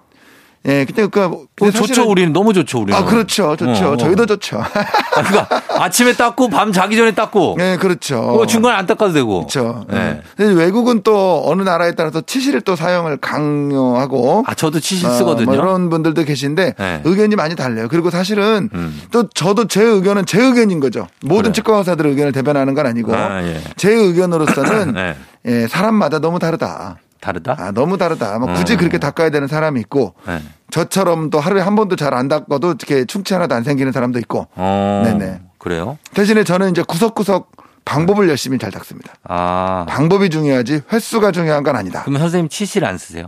예, 0.66 0.86
그냥 0.86 1.10
그 1.10 1.22
어, 1.62 1.72
좋죠, 1.72 2.10
우리는 2.10 2.32
너무 2.32 2.54
좋죠, 2.54 2.82
우리는. 2.82 2.98
아, 2.98 3.04
그렇죠, 3.04 3.56
좋죠. 3.58 3.86
어, 3.90 3.92
어. 3.94 3.98
저희도 3.98 4.26
좋죠. 4.26 4.62
아, 4.62 5.22
그러니까 5.24 5.48
아침에 5.84 6.14
닦고 6.14 6.48
밤 6.50 6.72
자기 6.72 6.96
전에 6.96 7.12
닦고. 7.12 7.58
예, 7.60 7.78
그렇죠. 7.80 8.20
어, 8.20 8.46
중간 8.46 8.74
에 8.74 8.78
안 8.78 8.86
닦아도 8.86 9.12
되고. 9.14 9.40
그렇죠. 9.40 9.86
네. 9.90 10.22
근데 10.38 10.54
외국은 10.54 11.02
또 11.04 11.44
어느 11.46 11.62
나라에 11.64 11.92
따라서 11.96 12.22
치실을 12.22 12.62
또 12.62 12.76
사용을 12.78 13.18
강요하고 13.18 14.44
아, 14.48 14.54
저도 14.54 14.80
치실 14.80 15.08
어, 15.08 15.12
쓰거든요. 15.12 15.46
뭐 15.48 15.56
이런 15.56 15.90
분들도 15.90 16.24
계신데 16.24 16.76
네. 16.78 17.02
의견이 17.04 17.36
많이 17.36 17.56
달라요. 17.56 17.88
그리고 17.90 18.10
사실은 18.10 18.70
음. 18.74 19.02
또 19.12 19.28
저도 19.30 19.68
제 19.68 19.82
의견은 19.84 20.26
제 20.26 20.42
의견인 20.42 20.80
거죠. 20.80 21.08
모든 21.24 21.44
그래요. 21.44 21.54
치과 21.54 21.78
의사들의 21.80 22.12
의견을 22.12 22.32
대변하는 22.32 22.74
건 22.74 22.86
아니고 22.86 23.14
아, 23.16 23.44
예. 23.44 23.62
제 23.76 23.92
의견으로서는 23.92 24.94
네. 24.96 25.16
예, 25.46 25.68
사람마다 25.68 26.20
너무 26.20 26.40
다르다. 26.40 26.98
다르다? 27.24 27.56
아, 27.58 27.72
너무 27.72 27.98
다르다. 27.98 28.38
뭐 28.38 28.54
굳이 28.54 28.74
음. 28.74 28.78
그렇게 28.78 28.98
닦아야 28.98 29.30
되는 29.30 29.48
사람이 29.48 29.80
있고 29.82 30.14
네. 30.28 30.42
저처럼 30.72 31.30
또 31.30 31.40
하루에 31.40 31.62
한 31.62 31.76
번도 31.76 31.96
잘 31.96 32.14
안 32.14 32.28
닦아도 32.28 32.68
이렇게 32.70 33.06
충치 33.06 33.34
하나도 33.34 33.56
안 33.56 33.64
생기는 33.64 33.92
사람도 33.92 34.20
있고 34.20 34.48
어. 34.56 35.02
네네. 35.06 35.42
그래요? 35.58 35.98
대신에 36.14 36.44
저는 36.44 36.72
이제 36.72 36.84
구석구석 36.84 37.52
방법을 37.86 38.30
열심히 38.30 38.58
잘 38.60 38.72
닦습니다. 38.72 39.14
아. 39.24 39.86
방법이 39.90 40.30
중요하지 40.30 40.82
횟수가 40.92 41.32
중요한 41.32 41.64
건 41.64 41.76
아니다. 41.76 42.04
그럼 42.04 42.20
선생님 42.20 42.50
치실 42.50 42.86
안 42.86 42.98
쓰세요? 42.98 43.28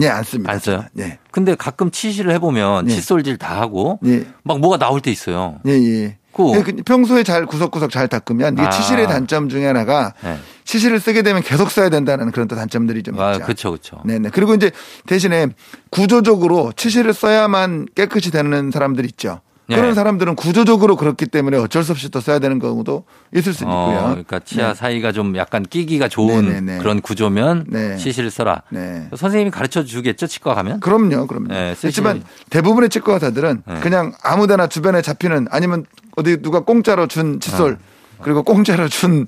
예, 0.00 0.08
안 0.08 0.22
씁니다. 0.24 0.52
안 0.52 0.58
써요? 0.58 0.84
예. 0.98 1.18
근데 1.30 1.54
가끔 1.54 1.90
치실을 1.90 2.32
해보면 2.34 2.88
예. 2.88 2.94
칫솔질 2.94 3.36
다 3.36 3.60
하고 3.60 3.98
예. 4.06 4.24
막 4.42 4.58
뭐가 4.60 4.78
나올 4.78 5.00
때 5.00 5.10
있어요. 5.10 5.58
예, 5.66 5.72
예. 5.72 6.18
그- 6.34 6.50
예, 6.56 6.62
그 6.62 6.72
평소에 6.82 7.24
잘 7.24 7.44
구석구석 7.44 7.90
잘 7.90 8.08
닦으면 8.08 8.54
이게 8.54 8.62
아. 8.62 8.70
치실의 8.70 9.06
단점 9.06 9.50
중에 9.50 9.66
하나가 9.66 10.14
네. 10.24 10.38
치실을 10.64 10.98
쓰게 10.98 11.20
되면 11.20 11.42
계속 11.42 11.70
써야 11.70 11.90
된다는 11.90 12.30
그런 12.30 12.48
또 12.48 12.56
단점들이 12.56 13.02
좀 13.02 13.20
아, 13.20 13.32
있죠. 13.34 13.44
그쵸, 13.44 13.70
그쵸. 13.72 13.98
네네. 14.06 14.30
그리고 14.32 14.54
이제 14.54 14.70
대신에 15.06 15.48
구조적으로 15.90 16.72
치실을 16.74 17.12
써야만 17.12 17.86
깨끗이 17.94 18.30
되는 18.30 18.70
사람들 18.70 19.04
있죠. 19.06 19.40
예. 19.70 19.76
그런 19.76 19.94
사람들은 19.94 20.34
구조적으로 20.34 20.96
그렇기 20.96 21.26
때문에 21.26 21.56
어쩔 21.56 21.84
수 21.84 21.92
없이 21.92 22.10
또 22.10 22.20
써야 22.20 22.38
되는 22.38 22.58
경우도 22.58 23.04
있을 23.34 23.54
수 23.54 23.64
어, 23.64 23.68
있고요. 23.68 24.08
그러니까 24.10 24.40
치아 24.40 24.68
네. 24.68 24.74
사이가 24.74 25.12
좀 25.12 25.36
약간 25.36 25.62
끼기가 25.62 26.08
좋은 26.08 26.46
네네네. 26.46 26.78
그런 26.78 27.00
구조면 27.00 27.66
네. 27.68 27.96
치실을 27.96 28.30
써라. 28.30 28.62
네. 28.70 29.08
선생님이 29.14 29.50
가르쳐 29.50 29.84
주겠죠, 29.84 30.26
치과 30.26 30.54
가면? 30.54 30.80
그럼요, 30.80 31.26
그럼요. 31.26 31.48
네, 31.48 31.74
그렇지만 31.80 32.22
대부분의 32.50 32.90
치과 32.90 33.14
의사들은 33.14 33.62
네. 33.66 33.80
그냥 33.80 34.12
아무데나 34.22 34.66
주변에 34.66 35.00
잡히는 35.00 35.46
아니면 35.50 35.86
어디 36.16 36.42
누가 36.42 36.60
공짜로 36.60 37.06
준 37.06 37.40
칫솔 37.40 37.78
그리고 38.20 38.42
공짜로 38.42 38.88
준 38.88 39.26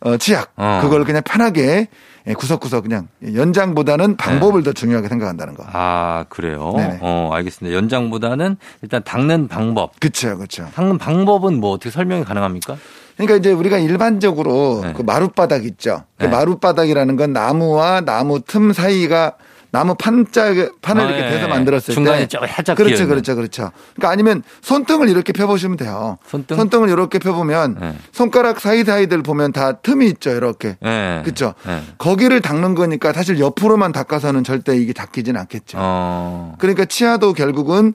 어, 0.00 0.16
치약 0.16 0.52
어. 0.56 0.80
그걸 0.82 1.04
그냥 1.04 1.22
편하게 1.24 1.60
예, 1.62 1.88
구석구석 2.36 2.84
그냥 2.84 3.08
연장보다는 3.34 4.16
방법을 4.16 4.62
더 4.62 4.72
중요하게 4.72 5.08
생각한다는 5.08 5.54
거. 5.54 5.64
아, 5.66 6.24
그래요? 6.28 6.72
네네. 6.76 6.98
어, 7.00 7.30
알겠습니다. 7.32 7.76
연장보다는 7.76 8.56
일단 8.82 9.02
닦는 9.02 9.48
방법. 9.48 9.98
그렇죠, 10.00 10.36
그렇죠. 10.36 10.68
닦는 10.74 10.98
방법은 10.98 11.60
뭐 11.60 11.70
어떻게 11.72 11.90
설명이 11.90 12.24
가능합니까? 12.24 12.76
그러니까 13.16 13.36
이제 13.36 13.52
우리가 13.52 13.78
일반적으로 13.78 14.80
네. 14.82 14.92
그 14.94 15.02
마룻바닥 15.02 15.64
있죠. 15.66 16.04
그 16.18 16.24
네. 16.24 16.30
마룻바닥이라는 16.30 17.16
건 17.16 17.32
나무와 17.32 18.00
나무 18.00 18.40
틈 18.40 18.72
사이가 18.72 19.34
나무 19.72 19.94
판자 19.94 20.52
판을 20.82 21.02
아, 21.02 21.06
이렇게 21.06 21.26
예, 21.26 21.30
대서 21.30 21.44
예. 21.44 21.48
만들었을 21.48 21.94
중간에 21.94 22.20
때좀 22.20 22.46
살짝 22.46 22.76
그렇죠, 22.76 22.94
비어있는. 22.94 23.08
그렇죠, 23.08 23.36
그렇죠. 23.36 23.70
그러니까 23.94 24.10
아니면 24.10 24.42
손등을 24.62 25.08
이렇게 25.08 25.32
펴보시면 25.32 25.76
돼요. 25.76 26.18
손등? 26.26 26.82
을 26.82 26.88
이렇게 26.88 27.18
펴보면 27.18 27.76
네. 27.80 27.94
손가락 28.12 28.60
사이 28.60 28.84
사이들 28.84 29.22
보면 29.22 29.52
다 29.52 29.72
틈이 29.72 30.06
있죠, 30.08 30.30
이렇게. 30.30 30.76
예. 30.84 31.20
그렇죠. 31.24 31.54
예. 31.68 31.82
거기를 31.98 32.40
닦는 32.40 32.74
거니까 32.74 33.12
사실 33.12 33.38
옆으로만 33.38 33.92
닦아서는 33.92 34.44
절대 34.44 34.76
이게 34.76 34.92
닦이진 34.92 35.36
않겠죠. 35.36 35.78
어. 35.80 36.54
그러니까 36.58 36.84
치아도 36.84 37.32
결국은 37.32 37.94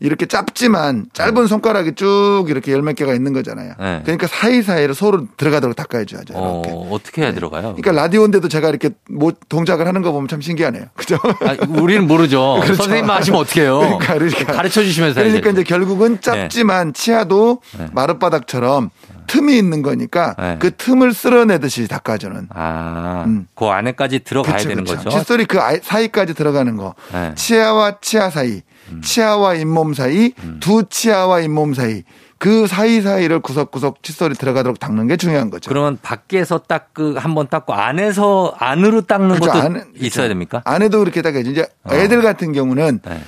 이렇게 0.00 0.26
짧지만 0.26 1.06
짧은 1.12 1.46
손가락이 1.46 1.94
쭉 1.94 2.46
이렇게 2.48 2.72
열 2.72 2.84
몇 2.84 2.94
개가 2.96 3.14
있는 3.14 3.32
거잖아요. 3.32 3.74
네. 3.78 4.00
그러니까 4.02 4.26
사이사이로 4.26 4.92
서로 4.92 5.26
들어가도록 5.38 5.74
닦아야죠. 5.74 6.16
어, 6.34 6.62
이렇게. 6.64 6.76
어 6.76 6.98
떻게 7.02 7.22
해야 7.22 7.32
들어가요? 7.32 7.74
그러니까 7.76 7.92
라디오인데도 7.92 8.48
제가 8.48 8.68
이렇게 8.68 8.90
뭐 9.08 9.32
동작을 9.48 9.86
하는 9.86 10.02
거 10.02 10.12
보면 10.12 10.28
참 10.28 10.42
신기하네요. 10.42 10.84
그죠? 10.94 11.16
아, 11.24 11.56
우리는 11.68 12.06
모르죠. 12.06 12.58
그렇죠. 12.62 12.74
선생님만 12.82 13.16
하시면 13.18 13.40
어떡해요? 13.40 13.78
그러니까, 13.78 14.14
그러니까. 14.14 14.52
가르쳐 14.52 14.82
주시면서 14.82 15.20
그러니까. 15.22 15.50
이제 15.50 15.62
결국은 15.62 16.20
짧지만 16.20 16.92
치아도 16.92 17.60
네. 17.78 17.88
마룻바닥처럼 17.92 18.90
틈이 19.26 19.56
있는 19.56 19.80
거니까 19.80 20.34
네. 20.38 20.56
그 20.58 20.70
틈을 20.76 21.14
쓸어내듯이 21.14 21.88
닦아주는. 21.88 22.48
아, 22.50 23.24
음. 23.26 23.46
그 23.54 23.64
안에까지 23.66 24.18
들어가야 24.20 24.56
그쵸, 24.56 24.68
되는 24.68 24.84
그쵸. 24.84 24.96
거죠. 24.96 25.08
칫솔이 25.08 25.46
그 25.46 25.58
사이까지 25.82 26.34
들어가는 26.34 26.76
거. 26.76 26.94
네. 27.12 27.28
음. 27.30 27.34
치아와 27.34 27.96
치아 28.02 28.28
사이, 28.28 28.60
치아와 29.02 29.54
잇몸 29.54 29.94
사이, 29.94 30.32
두 30.60 30.84
치아와 30.88 31.40
잇몸 31.40 31.74
사이. 31.74 32.02
그 32.36 32.66
사이사이를 32.66 33.40
구석구석 33.40 34.02
칫솔이 34.02 34.34
들어가도록 34.34 34.78
닦는 34.78 35.06
게 35.06 35.16
중요한 35.16 35.48
거죠. 35.48 35.70
그러면 35.70 35.98
밖에서 36.02 36.58
닦그 36.58 37.14
한번 37.16 37.48
닦고 37.48 37.72
안에서 37.72 38.54
안으로 38.58 39.02
닦는 39.02 39.36
그렇죠. 39.36 39.52
것도 39.52 39.58
안에- 39.62 39.84
있어야 39.94 40.24
그렇죠. 40.24 40.28
됩니까? 40.28 40.62
안에도 40.66 40.98
그렇게 40.98 41.22
닦아야지. 41.22 41.50
이제 41.52 41.66
어. 41.84 41.94
애들 41.94 42.20
같은 42.20 42.52
경우는 42.52 43.00
네. 43.02 43.20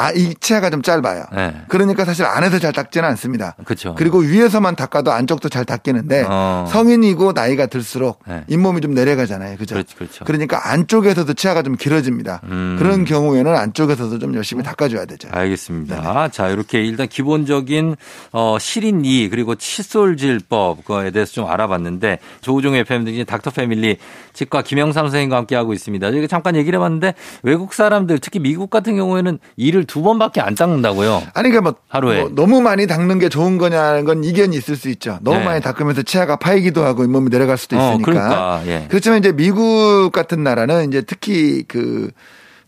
아, 0.00 0.12
이 0.12 0.34
치아가 0.40 0.70
좀 0.70 0.80
짧아요. 0.80 1.24
네. 1.34 1.54
그러니까 1.68 2.06
사실 2.06 2.24
안에서 2.24 2.58
잘 2.58 2.72
닦지는 2.72 3.06
않습니다. 3.10 3.54
그렇죠. 3.64 3.94
그리고 3.94 4.20
위에서만 4.20 4.74
닦아도 4.74 5.12
안쪽도 5.12 5.50
잘 5.50 5.66
닦이는데 5.66 6.24
어. 6.26 6.66
성인이고 6.70 7.32
나이가 7.32 7.66
들수록 7.66 8.20
네. 8.26 8.44
잇몸이 8.48 8.80
좀 8.80 8.94
내려가잖아요. 8.94 9.58
그죠? 9.58 9.74
그렇죠, 9.74 9.96
그렇죠. 9.98 10.24
그러니까 10.24 10.70
안쪽에서도 10.72 11.30
치아가 11.34 11.62
좀 11.62 11.76
길어집니다. 11.76 12.40
음. 12.44 12.76
그런 12.78 13.04
경우에는 13.04 13.54
안쪽에서도 13.54 14.18
좀 14.18 14.34
열심히 14.34 14.62
닦아줘야 14.62 15.04
되죠. 15.04 15.28
알겠습니다. 15.32 16.28
자, 16.30 16.48
이렇게 16.48 16.82
일단 16.82 17.06
기본적인 17.06 17.96
어 18.32 18.56
실인 18.58 19.04
이 19.04 19.28
그리고 19.28 19.54
칫솔질법 19.54 20.78
그거에 20.78 21.10
대해서 21.10 21.32
좀 21.32 21.46
알아봤는데 21.46 22.20
조우종 22.40 22.74
FM 22.74 23.04
등 23.04 23.24
닥터 23.26 23.50
패밀리 23.50 23.98
치과 24.32 24.62
김영삼 24.62 25.06
선생님과 25.06 25.36
함께 25.36 25.56
하고 25.56 25.74
있습니다. 25.74 26.10
저희가 26.10 26.26
잠깐 26.26 26.56
얘기를 26.56 26.78
해봤는데 26.78 27.14
외국 27.42 27.74
사람들 27.74 28.18
특히 28.20 28.40
미국 28.40 28.70
같은 28.70 28.96
경우에는 28.96 29.38
이를 29.56 29.84
두 29.90 30.02
번밖에 30.02 30.40
안 30.40 30.54
닦는다고요. 30.54 31.20
아니 31.34 31.48
그러니까 31.50 31.60
뭐, 31.62 31.74
하루에. 31.88 32.20
뭐 32.20 32.30
너무 32.32 32.60
많이 32.60 32.86
닦는 32.86 33.18
게 33.18 33.28
좋은 33.28 33.58
거냐는 33.58 34.04
건 34.04 34.22
이견이 34.22 34.56
있을 34.56 34.76
수 34.76 34.88
있죠. 34.90 35.18
너무 35.22 35.40
네. 35.40 35.44
많이 35.44 35.60
닦으면서 35.60 36.02
치아가 36.02 36.36
파이기도 36.36 36.84
하고 36.84 37.02
잇몸이 37.02 37.28
내려갈 37.28 37.58
수도 37.58 37.76
어, 37.76 37.80
있으니까. 37.98 38.04
그러니까, 38.04 38.62
예. 38.66 38.86
그렇지만 38.88 39.18
이제 39.18 39.32
미국 39.32 40.10
같은 40.12 40.44
나라는 40.44 40.86
이제 40.88 41.02
특히 41.02 41.64
그 41.66 42.10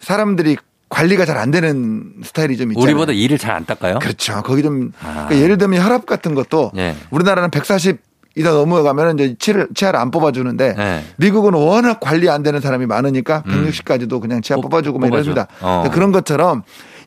사람들이 0.01 0.57
관리가 0.89 1.25
잘 1.25 1.39
안 1.39 1.53
되는 1.53 2.13
스타일이 2.25 2.57
좀 2.57 2.73
있잖아요. 2.73 2.83
우리보다 2.85 3.13
이를 3.13 3.39
잘 3.39 3.53
안 3.55 3.65
닦아요? 3.65 4.01
그렇죠. 4.01 4.43
거기 4.43 4.63
좀 4.65 4.91
아. 5.01 5.27
그러니까 5.29 5.37
예를 5.39 5.59
들면 5.59 5.81
혈압 5.81 6.05
같은 6.07 6.35
것도 6.35 6.73
예. 6.77 6.97
우리나라는 7.11 7.51
140 7.51 7.99
이다 8.35 8.51
넘어가면 8.51 9.19
이제 9.19 9.35
치를, 9.39 9.69
치아를 9.75 10.01
안 10.01 10.11
뽑아주는데 10.11 10.75
네. 10.75 11.05
미국은 11.19 11.53
워낙 11.53 12.01
관리 12.01 12.31
안 12.31 12.43
되는 12.43 12.61
사람이 12.63 12.87
많으니까 12.87 13.43
160까지도 13.47 14.23
그냥 14.23 14.41
치아 14.41 14.57
뽑- 14.57 14.71
뽑아주고 14.71 14.99
막 14.99 15.09
뽑아줘. 15.09 15.31
이러습니다 15.33 15.49
어. 15.61 15.85
그런 15.93 16.13
것처럼 16.13 16.63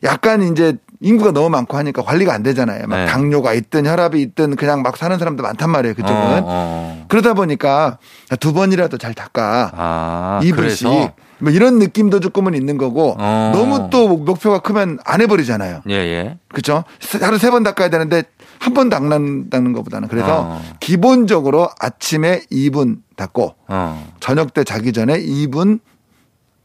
약간 0.06 0.42
이제 0.42 0.76
인구가 1.00 1.30
너무 1.32 1.50
많고 1.50 1.76
하니까 1.76 2.02
관리가 2.02 2.32
안 2.32 2.42
되잖아요. 2.42 2.86
막 2.86 2.96
네. 2.96 3.06
당뇨가 3.06 3.52
있든 3.52 3.84
혈압이 3.86 4.20
있든 4.22 4.56
그냥 4.56 4.80
막 4.82 4.96
사는 4.96 5.18
사람도 5.18 5.42
많단 5.42 5.68
말이에요. 5.70 5.94
그쪽은. 5.94 6.14
어, 6.16 6.42
어. 6.46 7.04
그러다 7.08 7.34
보니까 7.34 7.98
두 8.40 8.52
번이라도 8.54 8.96
잘 8.96 9.12
닦아. 9.12 9.72
아, 9.74 10.40
2분씩. 10.42 10.56
그래서 10.56 11.12
뭐 11.38 11.52
이런 11.52 11.78
느낌도 11.78 12.20
조금은 12.20 12.54
있는 12.54 12.78
거고 12.78 13.14
어. 13.18 13.52
너무 13.54 13.90
또 13.90 14.08
목표가 14.16 14.60
크면 14.60 14.98
안 15.04 15.20
해버리잖아요. 15.20 15.82
예, 15.90 15.92
예. 15.94 16.38
그렇죠? 16.48 16.84
하루 17.20 17.36
세 17.36 17.50
번 17.50 17.62
닦아야 17.62 17.90
되는데 17.90 18.22
한 18.58 18.72
번 18.72 18.88
닦는 18.88 19.50
닦는 19.50 19.74
것보다는 19.74 20.08
그래서 20.08 20.46
어. 20.48 20.62
기본적으로 20.80 21.68
아침에 21.78 22.40
2분 22.50 22.96
닦고 23.16 23.54
어. 23.68 24.12
저녁 24.20 24.54
때 24.54 24.64
자기 24.64 24.94
전에 24.94 25.20
2분 25.20 25.80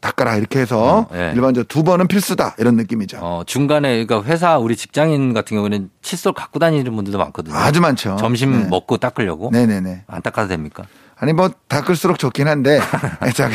닦아라 0.01 0.35
이렇게 0.35 0.59
해서 0.59 1.07
어, 1.09 1.15
예. 1.15 1.31
일반적으로 1.35 1.63
두 1.67 1.83
번은 1.83 2.07
필수다 2.07 2.55
이런 2.57 2.75
느낌이죠. 2.75 3.19
어, 3.21 3.43
중간에 3.45 4.03
그러니까 4.03 4.29
회사 4.29 4.57
우리 4.57 4.75
직장인 4.75 5.33
같은 5.33 5.55
경우는 5.55 5.89
칫솔 6.01 6.33
갖고 6.33 6.59
다니는 6.59 6.93
분들도 6.95 7.17
많거든요. 7.19 7.55
아주 7.55 7.79
많죠. 7.81 8.17
점심 8.19 8.51
네. 8.51 8.67
먹고 8.67 8.97
닦으려고 8.97 9.51
네네네. 9.51 10.03
안 10.07 10.21
닦아도 10.21 10.49
됩니까? 10.49 10.83
아니 11.15 11.33
뭐 11.33 11.51
닦을수록 11.67 12.17
좋긴 12.17 12.47
한데 12.47 12.79
자, 13.35 13.49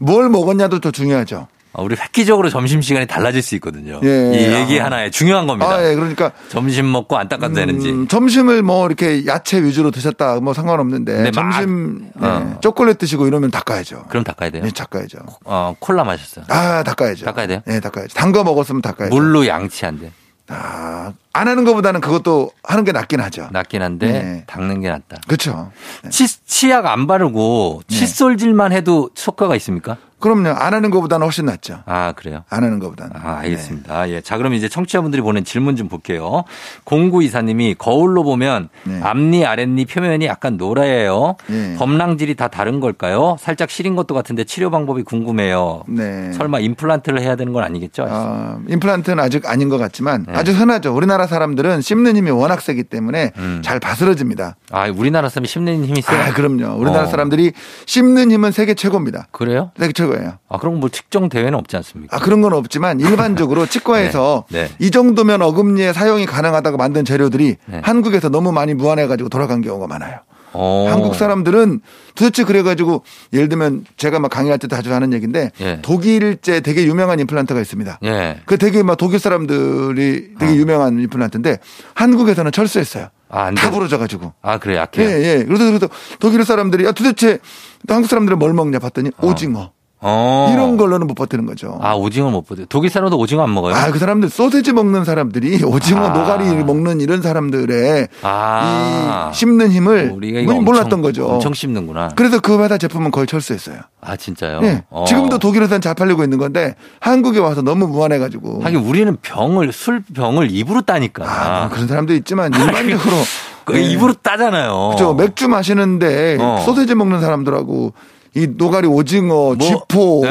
뭘 0.00 0.30
먹었냐도 0.30 0.80
또 0.80 0.90
중요하죠. 0.90 1.48
아, 1.76 1.82
우리 1.82 1.96
획기적으로 2.00 2.48
점심 2.50 2.80
시간이 2.80 3.06
달라질 3.06 3.42
수 3.42 3.54
있거든요. 3.56 4.00
예, 4.04 4.32
이 4.32 4.54
아. 4.54 4.60
얘기 4.60 4.78
하나에 4.78 5.10
중요한 5.10 5.46
겁니다. 5.48 5.68
아, 5.70 5.84
예, 5.90 5.94
그러니까 5.94 6.30
점심 6.48 6.90
먹고 6.90 7.18
안 7.18 7.28
닦아도 7.28 7.54
되는지. 7.54 7.90
음, 7.90 8.06
점심을 8.08 8.62
뭐 8.62 8.86
이렇게 8.86 9.26
야채 9.26 9.62
위주로 9.62 9.90
드셨다 9.90 10.40
뭐 10.40 10.54
상관없는데 10.54 11.12
근데 11.12 11.30
막- 11.32 11.50
점심 11.52 12.10
네, 12.14 12.26
어. 12.26 12.58
초콜릿 12.62 12.98
드시고 12.98 13.26
이러면 13.26 13.50
닦아야죠. 13.50 14.04
그럼 14.08 14.22
닦아야 14.24 14.50
돼요. 14.50 14.62
네, 14.62 14.70
닦아야죠. 14.70 15.18
어, 15.44 15.74
콜라 15.80 16.04
마셨어요. 16.04 16.44
아, 16.48 16.82
닦아야죠. 16.84 17.24
닦아야 17.26 17.46
돼요? 17.48 17.60
네, 17.66 17.80
닦아야죠. 17.80 18.14
단 18.14 18.32
거 18.32 18.42
먹었으면 18.44 18.80
닦아야죠. 18.80 19.14
물로 19.14 19.46
양치한대. 19.46 20.10
아, 20.48 21.12
안 21.32 21.48
하는 21.48 21.64
것보다는 21.64 22.00
그것도 22.00 22.50
하는 22.62 22.84
게 22.84 22.92
낫긴 22.92 23.18
하죠. 23.20 23.48
낫긴 23.50 23.80
한데 23.82 24.12
네. 24.12 24.44
닦는 24.46 24.80
게 24.82 24.90
낫다. 24.90 25.16
그렇죠. 25.26 25.72
치, 26.10 26.26
치약 26.46 26.86
안 26.86 27.06
바르고 27.06 27.82
네. 27.88 27.96
칫솔질만 27.96 28.72
해도 28.72 29.08
효과가 29.26 29.56
있습니까? 29.56 29.96
그럼요. 30.24 30.48
안 30.58 30.72
하는 30.72 30.88
것보다는 30.88 31.26
훨씬 31.26 31.44
낫죠. 31.44 31.80
아, 31.84 32.12
그래요? 32.12 32.44
안 32.48 32.64
하는 32.64 32.78
것보다는. 32.78 33.12
아, 33.14 33.40
알겠습니다. 33.40 34.08
예. 34.08 34.22
자, 34.22 34.38
그럼 34.38 34.54
이제 34.54 34.70
청취자분들이 34.70 35.20
보낸 35.20 35.44
질문 35.44 35.76
좀 35.76 35.88
볼게요. 35.90 36.44
공구 36.84 37.22
이사님이 37.22 37.74
거울로 37.74 38.24
보면 38.24 38.70
네. 38.84 39.02
앞니, 39.02 39.44
아랫니 39.44 39.84
표면이 39.84 40.24
약간 40.24 40.56
노래요. 40.56 41.36
네. 41.46 41.76
범랑질이 41.76 42.36
다 42.36 42.48
다른 42.48 42.80
걸까요? 42.80 43.36
살짝 43.38 43.68
시린 43.68 43.96
것도 43.96 44.14
같은데 44.14 44.44
치료 44.44 44.70
방법이 44.70 45.02
궁금해요. 45.02 45.82
네. 45.88 46.32
설마 46.32 46.60
임플란트를 46.60 47.20
해야 47.20 47.36
되는 47.36 47.52
건 47.52 47.62
아니겠죠? 47.62 48.06
어, 48.08 48.62
임플란트는 48.66 49.22
아직 49.22 49.46
아닌 49.46 49.68
것 49.68 49.76
같지만 49.76 50.24
네. 50.26 50.32
아주 50.34 50.52
흔하죠. 50.52 50.96
우리나라 50.96 51.26
사람들은 51.26 51.82
씹는 51.82 52.16
힘이 52.16 52.30
워낙 52.30 52.62
세기 52.62 52.82
때문에 52.82 53.32
음. 53.36 53.60
잘 53.62 53.78
바스러집니다. 53.78 54.56
아, 54.70 54.88
우리나라 54.88 55.28
사람이 55.28 55.48
씹는 55.48 55.84
힘이 55.84 56.00
세요? 56.00 56.18
아, 56.18 56.32
그럼요. 56.32 56.80
우리나라 56.80 57.02
어. 57.02 57.06
사람들이 57.08 57.52
씹는 57.84 58.30
힘은 58.30 58.52
세계 58.52 58.72
최고입니다. 58.72 59.28
그래요? 59.30 59.70
세계 59.78 59.92
최고 59.92 60.13
예요. 60.18 60.38
아, 60.48 60.58
그럼 60.58 60.80
뭐 60.80 60.88
측정 60.88 61.28
대회는 61.28 61.54
없지 61.54 61.76
않습니까? 61.76 62.16
아, 62.16 62.20
그런 62.20 62.42
건 62.42 62.52
없지만 62.52 63.00
일반적으로 63.00 63.66
치과에서 63.68 64.44
네, 64.50 64.64
네. 64.64 64.70
이 64.78 64.90
정도면 64.90 65.42
어금니에 65.42 65.92
사용이 65.92 66.26
가능하다고 66.26 66.76
만든 66.76 67.04
재료들이 67.04 67.56
네. 67.66 67.80
한국에서 67.82 68.28
너무 68.28 68.52
많이 68.52 68.74
무한해 68.74 69.06
가지고 69.06 69.28
돌아간 69.28 69.62
경우가 69.62 69.86
많아요. 69.86 70.18
어. 70.54 70.86
한국 70.88 71.16
사람들은 71.16 71.80
도대체 72.14 72.44
그래가지고 72.44 73.02
예를 73.32 73.48
들면 73.48 73.84
제가 73.96 74.20
막 74.20 74.28
강의할 74.28 74.58
때 74.58 74.68
자주 74.68 74.94
하는 74.94 75.12
얘기인데 75.12 75.50
예. 75.60 75.80
독일제 75.82 76.60
되게 76.60 76.84
유명한 76.84 77.18
임플란트가 77.18 77.60
있습니다. 77.60 77.98
예. 78.04 78.40
그 78.46 78.56
되게 78.56 78.82
막 78.84 78.96
독일 78.96 79.18
사람들이 79.18 80.34
되게 80.38 80.52
어. 80.52 80.54
유명한 80.54 81.00
임플란트인데 81.00 81.58
한국에서는 81.94 82.52
철수했어요. 82.52 83.08
아, 83.28 83.46
안다 83.46 83.68
돼. 83.68 83.70
부러져가지고. 83.72 84.32
아, 84.42 84.58
그래, 84.58 84.74
예, 84.74 84.78
약해요. 84.78 85.10
예. 85.10 85.44
그래서, 85.44 85.64
그래서 85.64 85.88
독일 86.20 86.44
사람들이 86.44 86.84
야, 86.84 86.92
도대체 86.92 87.40
한국 87.88 88.06
사람들은 88.08 88.38
뭘 88.38 88.52
먹냐 88.52 88.78
봤더니 88.78 89.10
오징어. 89.20 89.72
어. 90.06 90.50
이런 90.52 90.76
걸로는 90.76 91.06
못 91.06 91.14
버티는 91.14 91.46
거죠. 91.46 91.78
아, 91.80 91.94
오징어 91.94 92.28
못 92.30 92.42
보죠. 92.46 92.66
독일 92.66 92.90
사람도 92.90 93.16
오징어 93.16 93.42
안 93.42 93.54
먹어요? 93.54 93.74
아, 93.74 93.90
그 93.90 93.98
사람들 93.98 94.28
소세지 94.28 94.74
먹는 94.74 95.04
사람들이 95.06 95.64
오징어 95.64 96.04
아. 96.04 96.08
노가리 96.10 96.44
먹는 96.62 97.00
이런 97.00 97.22
사람들의 97.22 98.08
아. 98.22 99.30
이 99.32 99.34
씹는 99.36 99.70
힘을 99.70 100.12
우리가 100.14 100.40
이거 100.40 100.52
몰랐던 100.54 100.84
엄청- 100.84 101.02
거죠. 101.02 101.26
엄청 101.26 101.54
씹는구나. 101.54 102.10
그래서 102.16 102.38
그 102.40 102.62
회사 102.62 102.76
제품은 102.76 103.10
거의 103.10 103.26
철수했어요. 103.26 103.78
아, 104.02 104.16
진짜요? 104.16 104.60
예. 104.64 104.84
어. 104.90 105.04
지금도 105.08 105.38
독일에서는 105.38 105.80
잘 105.80 105.94
팔리고 105.94 106.22
있는 106.22 106.36
건데 106.36 106.74
한국에 107.00 107.38
와서 107.38 107.62
너무 107.62 107.86
무한해가지고. 107.88 108.60
하긴 108.62 108.80
우리는 108.80 109.16
병을, 109.22 109.72
술 109.72 110.02
병을 110.14 110.50
입으로 110.50 110.82
따니까. 110.82 111.24
아, 111.26 111.68
그런 111.70 111.88
사람도 111.88 112.12
있지만 112.12 112.52
일반적으로 112.52 113.16
그 113.64 113.78
예. 113.78 113.82
입으로 113.82 114.12
따잖아요. 114.12 114.96
저 114.98 115.14
맥주 115.14 115.48
마시는데 115.48 116.36
어. 116.38 116.62
소세지 116.66 116.94
먹는 116.94 117.22
사람들하고 117.22 117.94
이 118.36 118.48
노가리 118.56 118.88
오징어, 118.88 119.54
쥐포. 119.60 120.22
예, 120.26 120.30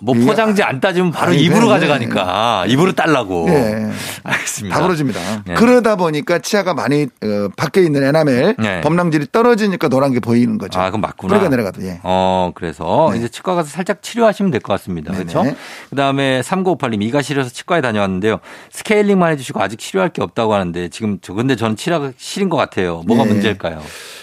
뭐 0.00 0.16
이- 0.16 0.24
포장지 0.24 0.62
안 0.62 0.80
따지면 0.80 1.10
바로 1.10 1.32
아니, 1.32 1.42
입으로 1.42 1.62
네, 1.62 1.68
가져가니까 1.68 2.64
입으로 2.68 2.92
딸라고. 2.92 3.46
예. 3.50 3.90
알겠습니다. 4.22 4.74
다 4.76 4.82
부러집니다. 4.82 5.20
네. 5.46 5.54
그러다 5.54 5.96
보니까 5.96 6.38
치아가 6.38 6.72
많이 6.72 7.02
어, 7.22 7.48
밖에 7.56 7.82
있는 7.82 8.02
에나멜 8.02 8.54
네. 8.58 8.80
범랑질이 8.80 9.26
떨어지니까 9.30 9.88
노란 9.88 10.12
게 10.12 10.20
보이는 10.20 10.56
거죠. 10.56 10.80
아, 10.80 10.88
그럼 10.88 11.02
맞구나. 11.02 11.34
뿌리가 11.34 11.50
내려가도 11.50 11.82
예. 11.82 12.00
어, 12.02 12.50
그래서 12.54 13.10
네. 13.12 13.18
이제 13.18 13.28
치과 13.28 13.54
가서 13.54 13.68
살짝 13.68 14.02
치료하시면 14.02 14.50
될 14.50 14.60
것 14.60 14.72
같습니다. 14.74 15.12
그렇죠? 15.12 15.44
그다음에 15.90 16.40
3958님 16.40 17.02
이가 17.02 17.20
시려서 17.22 17.50
치과에 17.50 17.80
다녀왔는데요. 17.82 18.38
스케일링만 18.70 19.32
해 19.32 19.36
주시고 19.36 19.60
아직 19.62 19.78
치료할 19.78 20.08
게 20.10 20.22
없다고 20.22 20.54
하는데 20.54 20.88
지금 20.88 21.18
저 21.20 21.34
근데 21.34 21.56
저는 21.56 21.76
치료가 21.76 22.10
싫은 22.16 22.48
것 22.48 22.56
같아요. 22.56 23.02
뭐가 23.06 23.24
예. 23.24 23.28
문제일까요? 23.28 23.82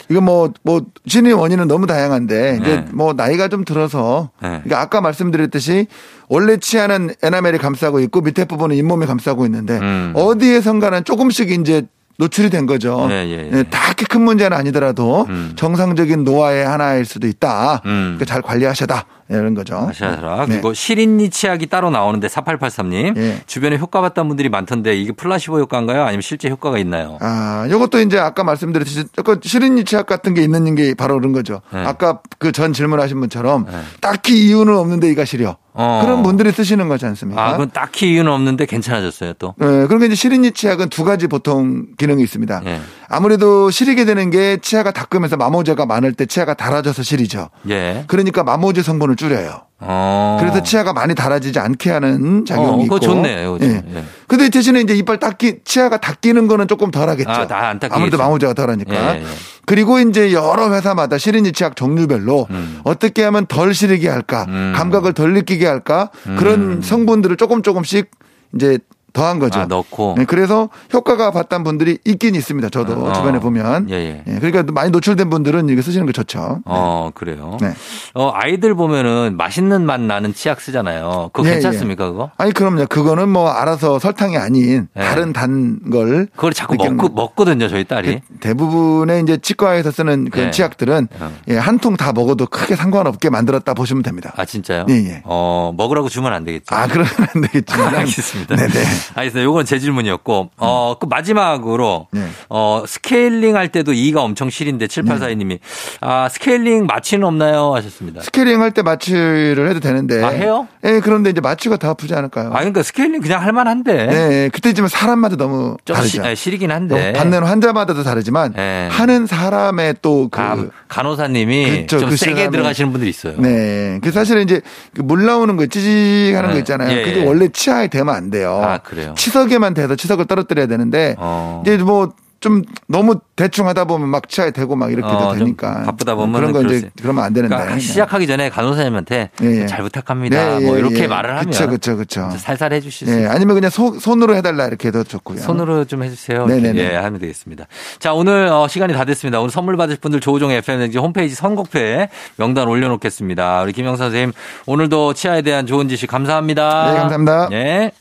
이거 0.10 0.22
뭐, 0.22 0.52
뭐, 0.64 0.82
진의 1.08 1.34
원인은 1.34 1.68
너무 1.68 1.88
다양한데, 1.88 2.60
이제 2.62 2.76
네. 2.76 2.86
뭐, 2.92 3.14
나이가 3.14 3.48
좀 3.48 3.66
들어서, 3.66 4.30
네. 4.42 4.50
그러니까 4.50 4.82
아까 4.82 5.02
말씀드렸듯이, 5.02 5.88
원래 6.30 6.58
치아는 6.58 7.12
에나멜이 7.24 7.58
감싸고 7.58 8.00
있고, 8.02 8.22
밑에 8.22 8.46
부분은 8.46 8.76
잇몸이 8.76 9.06
감싸고 9.06 9.46
있는데, 9.46 9.80
음. 9.80 10.14
어디에선가는 10.16 11.04
조금씩 11.04 11.52
이제 11.52 11.84
노출이 12.18 12.50
된 12.50 12.66
거죠. 12.66 13.08
예, 13.10 13.26
예, 13.26 13.50
예. 13.52 13.64
딱히 13.64 14.06
큰 14.06 14.22
문제는 14.22 14.56
아니더라도, 14.56 15.26
음. 15.28 15.54
정상적인 15.56 16.24
노화의 16.24 16.66
하나일 16.66 17.06
수도 17.06 17.28
있다. 17.28 17.82
음. 17.86 18.16
그러니까 18.16 18.26
잘 18.26 18.42
관리하셔다. 18.42 19.06
이런 19.28 19.56
거죠. 19.56 19.88
아시아라. 19.90 20.46
네. 20.46 20.54
그리고 20.54 20.74
시린 20.74 21.18
니 21.18 21.30
치약이 21.30 21.66
따로 21.68 21.90
나오는데 21.90 22.28
4883님 22.28 23.18
예. 23.18 23.42
주변에 23.48 23.78
효과 23.78 24.02
봤다는 24.02 24.28
분들이 24.28 24.50
많던데 24.50 24.96
이게 24.96 25.12
플라시보 25.14 25.60
효과인가요? 25.60 26.04
아니면 26.04 26.22
실제 26.22 26.50
효과가 26.50 26.78
있나요? 26.78 27.18
아, 27.22 27.68
요것도 27.70 28.00
이제 28.02 28.20
아까 28.20 28.44
말씀드렸듯이 28.44 29.06
약간 29.18 29.40
시린 29.44 29.76
니 29.76 29.84
치약 29.84 30.06
같은 30.06 30.34
게 30.36 30.42
있는 30.44 30.76
게 30.76 30.94
바로 30.94 31.16
그런 31.16 31.32
거죠. 31.34 31.62
네. 31.74 31.80
아까 31.86 32.20
그 32.40 32.52
전 32.56 32.72
질문하신 32.72 33.20
분처럼 33.20 33.66
네. 33.70 33.82
딱히 34.00 34.46
이유는 34.48 34.78
없는데 34.78 35.10
이가 35.12 35.26
시려. 35.26 35.58
어. 35.78 36.00
그런 36.06 36.24
분들이 36.24 36.54
쓰시는 36.54 36.88
거지 36.88 37.06
않습니까? 37.06 37.46
아, 37.46 37.52
그건 37.52 37.70
딱히 37.72 38.14
이유는 38.14 38.32
없는데 38.32 38.66
괜찮아졌어요 38.66 39.34
또. 39.34 39.54
네, 39.58 39.66
그러니까 39.88 40.06
이제 40.06 40.16
시린 40.16 40.44
니 40.44 40.52
치약은 40.52 40.88
두 40.90 41.04
가지 41.04 41.28
보통 41.28 41.88
기능이 41.98 42.24
있습니다. 42.24 42.62
예. 43.10 43.16
아무래도 43.16 43.70
시리게 43.70 44.06
되는 44.06 44.30
게 44.30 44.58
치아가 44.58 44.92
닦으면서 44.92 45.38
마모제가 45.38 45.86
많을 45.86 46.14
때 46.14 46.26
치아가 46.26 46.54
달아져서 46.54 47.04
시리죠. 47.04 47.50
예. 47.70 48.04
그러니까 48.08 48.44
마모제 48.44 48.82
성분을 48.82 49.16
줄여요. 49.16 49.62
어. 49.80 50.38
그래서 50.40 50.64
치아가 50.64 50.94
많이 50.94 51.14
달아지지 51.14 51.60
않게 51.60 51.92
하는 51.92 52.46
작용이 52.46 52.84
어, 52.84 52.86
있고. 52.86 53.00
좋네요. 53.00 53.56
예. 53.56 53.60
좀. 53.60 53.84
예. 53.96 54.04
근데 54.28 54.50
대신에 54.50 54.82
이제 54.82 54.96
이빨 54.96 55.20
닦기 55.20 55.60
치아가 55.66 55.98
닦이는 55.98 56.48
거는 56.48 56.68
조금 56.68 56.92
덜하겠죠. 56.92 57.30
아. 57.30 57.76
아무래도 57.92 58.18
마모제가 58.18 58.54
덜하니까. 58.54 58.94
예, 59.18 59.22
예. 59.22 59.26
그리고 59.66 60.00
이제 60.00 60.32
여러 60.32 60.74
회사마다 60.74 61.18
시린이 61.18 61.52
치약 61.52 61.76
종류별로 61.76 62.48
음. 62.50 62.80
어떻게 62.84 63.24
하면 63.24 63.46
덜 63.48 63.74
시리게 63.74 64.08
할까, 64.08 64.46
음. 64.48 64.74
감각을 64.76 65.14
덜 65.14 65.34
느끼게 65.34 65.66
할까 65.66 66.10
그런 66.38 66.82
성분들을 66.82 67.36
조금 67.38 67.62
조금씩 67.62 68.10
이제 68.56 68.78
더한 69.16 69.40
거죠. 69.40 69.62
아, 69.62 69.66
넣고. 69.66 70.16
네, 70.18 70.26
그래서 70.26 70.70
효과가 70.94 71.32
봤던 71.32 71.64
분들이 71.64 71.98
있긴 72.06 72.36
있습니다. 72.36 72.70
저도 72.70 72.94
어. 73.08 73.14
주변에 73.14 73.40
보면. 73.40 73.90
예, 73.90 74.22
예. 74.28 74.40
그러니까 74.40 74.64
많이 74.74 74.92
노출된 74.92 75.30
분들은 75.30 75.70
이거 75.70 75.82
쓰시는 75.82 76.06
게 76.06 76.12
좋죠. 76.12 76.60
어, 76.66 77.12
그래요. 77.16 77.58
네. 77.62 77.74
어, 78.14 78.32
아이들 78.34 78.76
보면은 78.76 79.38
맛있는 79.38 79.86
맛 79.86 80.02
나는 80.02 80.34
치약 80.34 80.60
쓰잖아요. 80.62 81.30
그거 81.34 81.48
예, 81.48 81.54
괜찮습니까, 81.54 82.12
그거? 82.12 82.30
아니 82.38 82.52
그럼요. 82.52 82.86
그거는 82.88 83.30
뭐 83.30 83.50
알아서 83.50 83.98
설탕이 84.00 84.38
아닌 84.38 84.88
네. 84.94 85.02
다른 85.04 85.32
단 85.34 85.80
걸 85.92 86.28
그걸 86.36 86.52
자꾸 86.54 86.76
먹고, 86.76 87.10
먹거든요, 87.10 87.68
저희 87.70 87.86
딸이. 87.86 88.22
대부분의 88.42 89.22
이제 89.24 89.38
치과에서 89.38 89.92
쓰는 89.92 90.30
그 90.30 90.40
네. 90.40 90.52
치약들은 90.52 91.08
어. 91.20 91.32
예, 91.50 91.58
한 91.58 91.80
통 91.80 91.96
다 91.96 92.12
먹어도 92.12 92.48
크게 92.48 92.76
상관없게 92.76 93.30
만들었다 93.30 93.74
보시면 93.74 94.04
됩니다. 94.04 94.34
아, 94.36 94.44
진짜요? 94.44 94.86
예, 94.90 94.94
예. 94.96 95.22
어, 95.24 95.74
먹으라고 95.78 96.10
주면 96.10 96.34
안 96.34 96.44
되겠죠. 96.44 96.76
아, 96.76 96.88
그러면 96.88 97.08
안 97.34 97.42
되겠지만. 97.44 97.96
알겠습니다. 97.96 98.56
네네. 98.56 98.74
알겠습니다. 99.14 99.44
요건 99.44 99.66
제 99.66 99.80
질문이었고, 99.80 100.50
어, 100.58 100.96
그 101.00 101.06
마지막으로, 101.06 102.08
네. 102.12 102.28
어, 102.50 102.84
스케일링 102.88 103.56
할 103.56 103.70
때도 103.70 103.94
이가 103.94 104.22
엄청 104.22 104.50
시린데 104.50 104.88
7842님이, 104.88 105.60
아, 106.02 106.28
스케일링 106.30 106.86
마취는 106.88 107.26
없나요? 107.28 107.74
하셨습니다. 107.76 108.22
스케일링 108.22 108.62
할 108.62 108.72
때 108.72 108.82
마취를 108.82 109.70
해도 109.70 109.80
되는데. 109.80 110.22
아, 110.24 110.30
해요? 110.30 110.68
예, 110.84 111.00
그런데 111.02 111.30
이제 111.30 111.40
마취가 111.42 111.78
더 111.78 111.92
아프지 111.92 112.14
않을까요? 112.14 112.48
아, 112.50 112.56
그러니까 112.60 112.84
스케일링 112.84 113.22
그냥 113.22 113.42
할 113.42 113.54
만한데. 113.54 114.08
네, 114.08 114.44
예, 114.46 114.50
그때지만 114.52 114.90
사람마다 114.90 115.36
너무 115.38 115.78
좀 115.86 115.96
시, 116.04 116.18
다르죠. 116.18 116.32
아, 116.32 116.36
시리긴 116.36 116.72
한데. 116.72 117.10
어, 117.10 117.14
받는 117.14 117.44
환자마다도 117.44 118.04
다르지만 118.04 118.54
네. 118.54 118.88
하는 118.92 119.28
사람의 119.28 119.96
또 120.02 120.28
그. 120.30 120.38
가, 120.38 120.58
간호사님이 120.88 121.82
그쵸, 121.82 122.00
좀그 122.00 122.18
세게 122.18 122.32
시간에. 122.36 122.50
들어가시는 122.52 122.92
분들이 122.92 123.10
있어요. 123.10 123.36
네. 123.38 124.00
그 124.04 124.12
사실은 124.12 124.42
이제 124.44 124.62
그물 124.96 125.26
나오는 125.26 125.56
거 125.56 125.66
찌직하는 125.68 126.50
네. 126.50 126.54
거 126.54 126.60
있잖아요. 126.60 126.98
예, 126.98 127.04
그게 127.04 127.22
예. 127.22 127.26
원래 127.26 127.48
치아에 127.50 127.88
대면 127.88 128.16
안 128.16 128.30
돼요. 128.30 128.62
아, 128.64 128.80
그래요? 128.96 129.14
치석에만 129.18 129.74
대서 129.74 129.96
치석을 129.96 130.26
떨어뜨려야 130.26 130.68
되는데 130.68 131.16
어. 131.18 131.62
이제 131.66 131.78
뭐좀 131.78 132.64
너무 132.88 133.20
대충 133.36 133.68
하다 133.68 133.84
보면 133.86 134.08
막 134.08 134.30
치아에 134.30 134.52
대고 134.52 134.76
막 134.78 134.92
이렇게도 134.92 135.14
어, 135.18 135.30
좀 135.32 135.40
되니까 135.40 135.84
바쁘다 135.84 136.16
보면 136.16 136.34
그런 136.34 136.54
거 136.54 136.64
이제 136.64 136.80
수- 136.80 136.90
그러면 137.02 137.24
안 137.26 137.34
되는데 137.34 137.54
그러니까 137.56 137.80
시작하기 137.80 138.28
전에 138.28 138.50
간호사님한테 138.50 139.30
예, 139.42 139.46
예. 139.64 139.66
잘 139.66 139.82
부탁합니다. 139.84 140.60
네, 140.60 140.66
뭐 140.66 140.76
예, 140.76 140.80
이렇게 140.80 141.04
예. 141.04 141.08
말을 141.08 141.32
하면 141.32 141.46
그쵸, 141.48 141.68
그쵸, 141.68 141.98
그쵸. 141.98 142.30
살살 142.38 142.72
해주실 142.74 143.08
수 143.08 143.14
예, 143.14 143.18
있어요. 143.20 143.32
아니면 143.32 143.56
그냥 143.56 143.70
소- 143.70 144.00
손으로 144.00 144.36
해달라 144.36 144.68
이렇게 144.68 144.88
해도 144.88 145.04
좋고요. 145.04 145.40
손으로 145.40 145.84
좀 145.86 146.04
해주세요. 146.04 146.46
네네네. 146.46 146.80
예, 146.94 146.96
하면 146.96 147.20
되겠습니다. 147.20 147.66
자, 148.00 148.14
오늘 148.14 148.48
어, 148.48 148.68
시간이 148.70 148.94
다 148.94 149.04
됐습니다. 149.04 149.40
오늘 149.40 149.50
선물 149.50 149.76
받으실 149.76 150.00
분들 150.00 150.22
조우종의 150.22 150.58
FM등지 150.60 150.98
홈페이지 150.98 151.36
선곡표에 151.36 152.08
명단 152.38 152.68
올려놓겠습니다. 152.70 153.64
우리 153.64 153.74
김영사 153.74 154.06
선생님 154.06 154.32
오늘도 154.66 155.14
치아에 155.14 155.42
대한 155.42 155.66
좋은 155.66 155.90
지식 155.90 156.08
감사합니다. 156.10 156.92
네, 156.94 157.00
감사합니다. 157.00 157.50
예. 157.52 157.92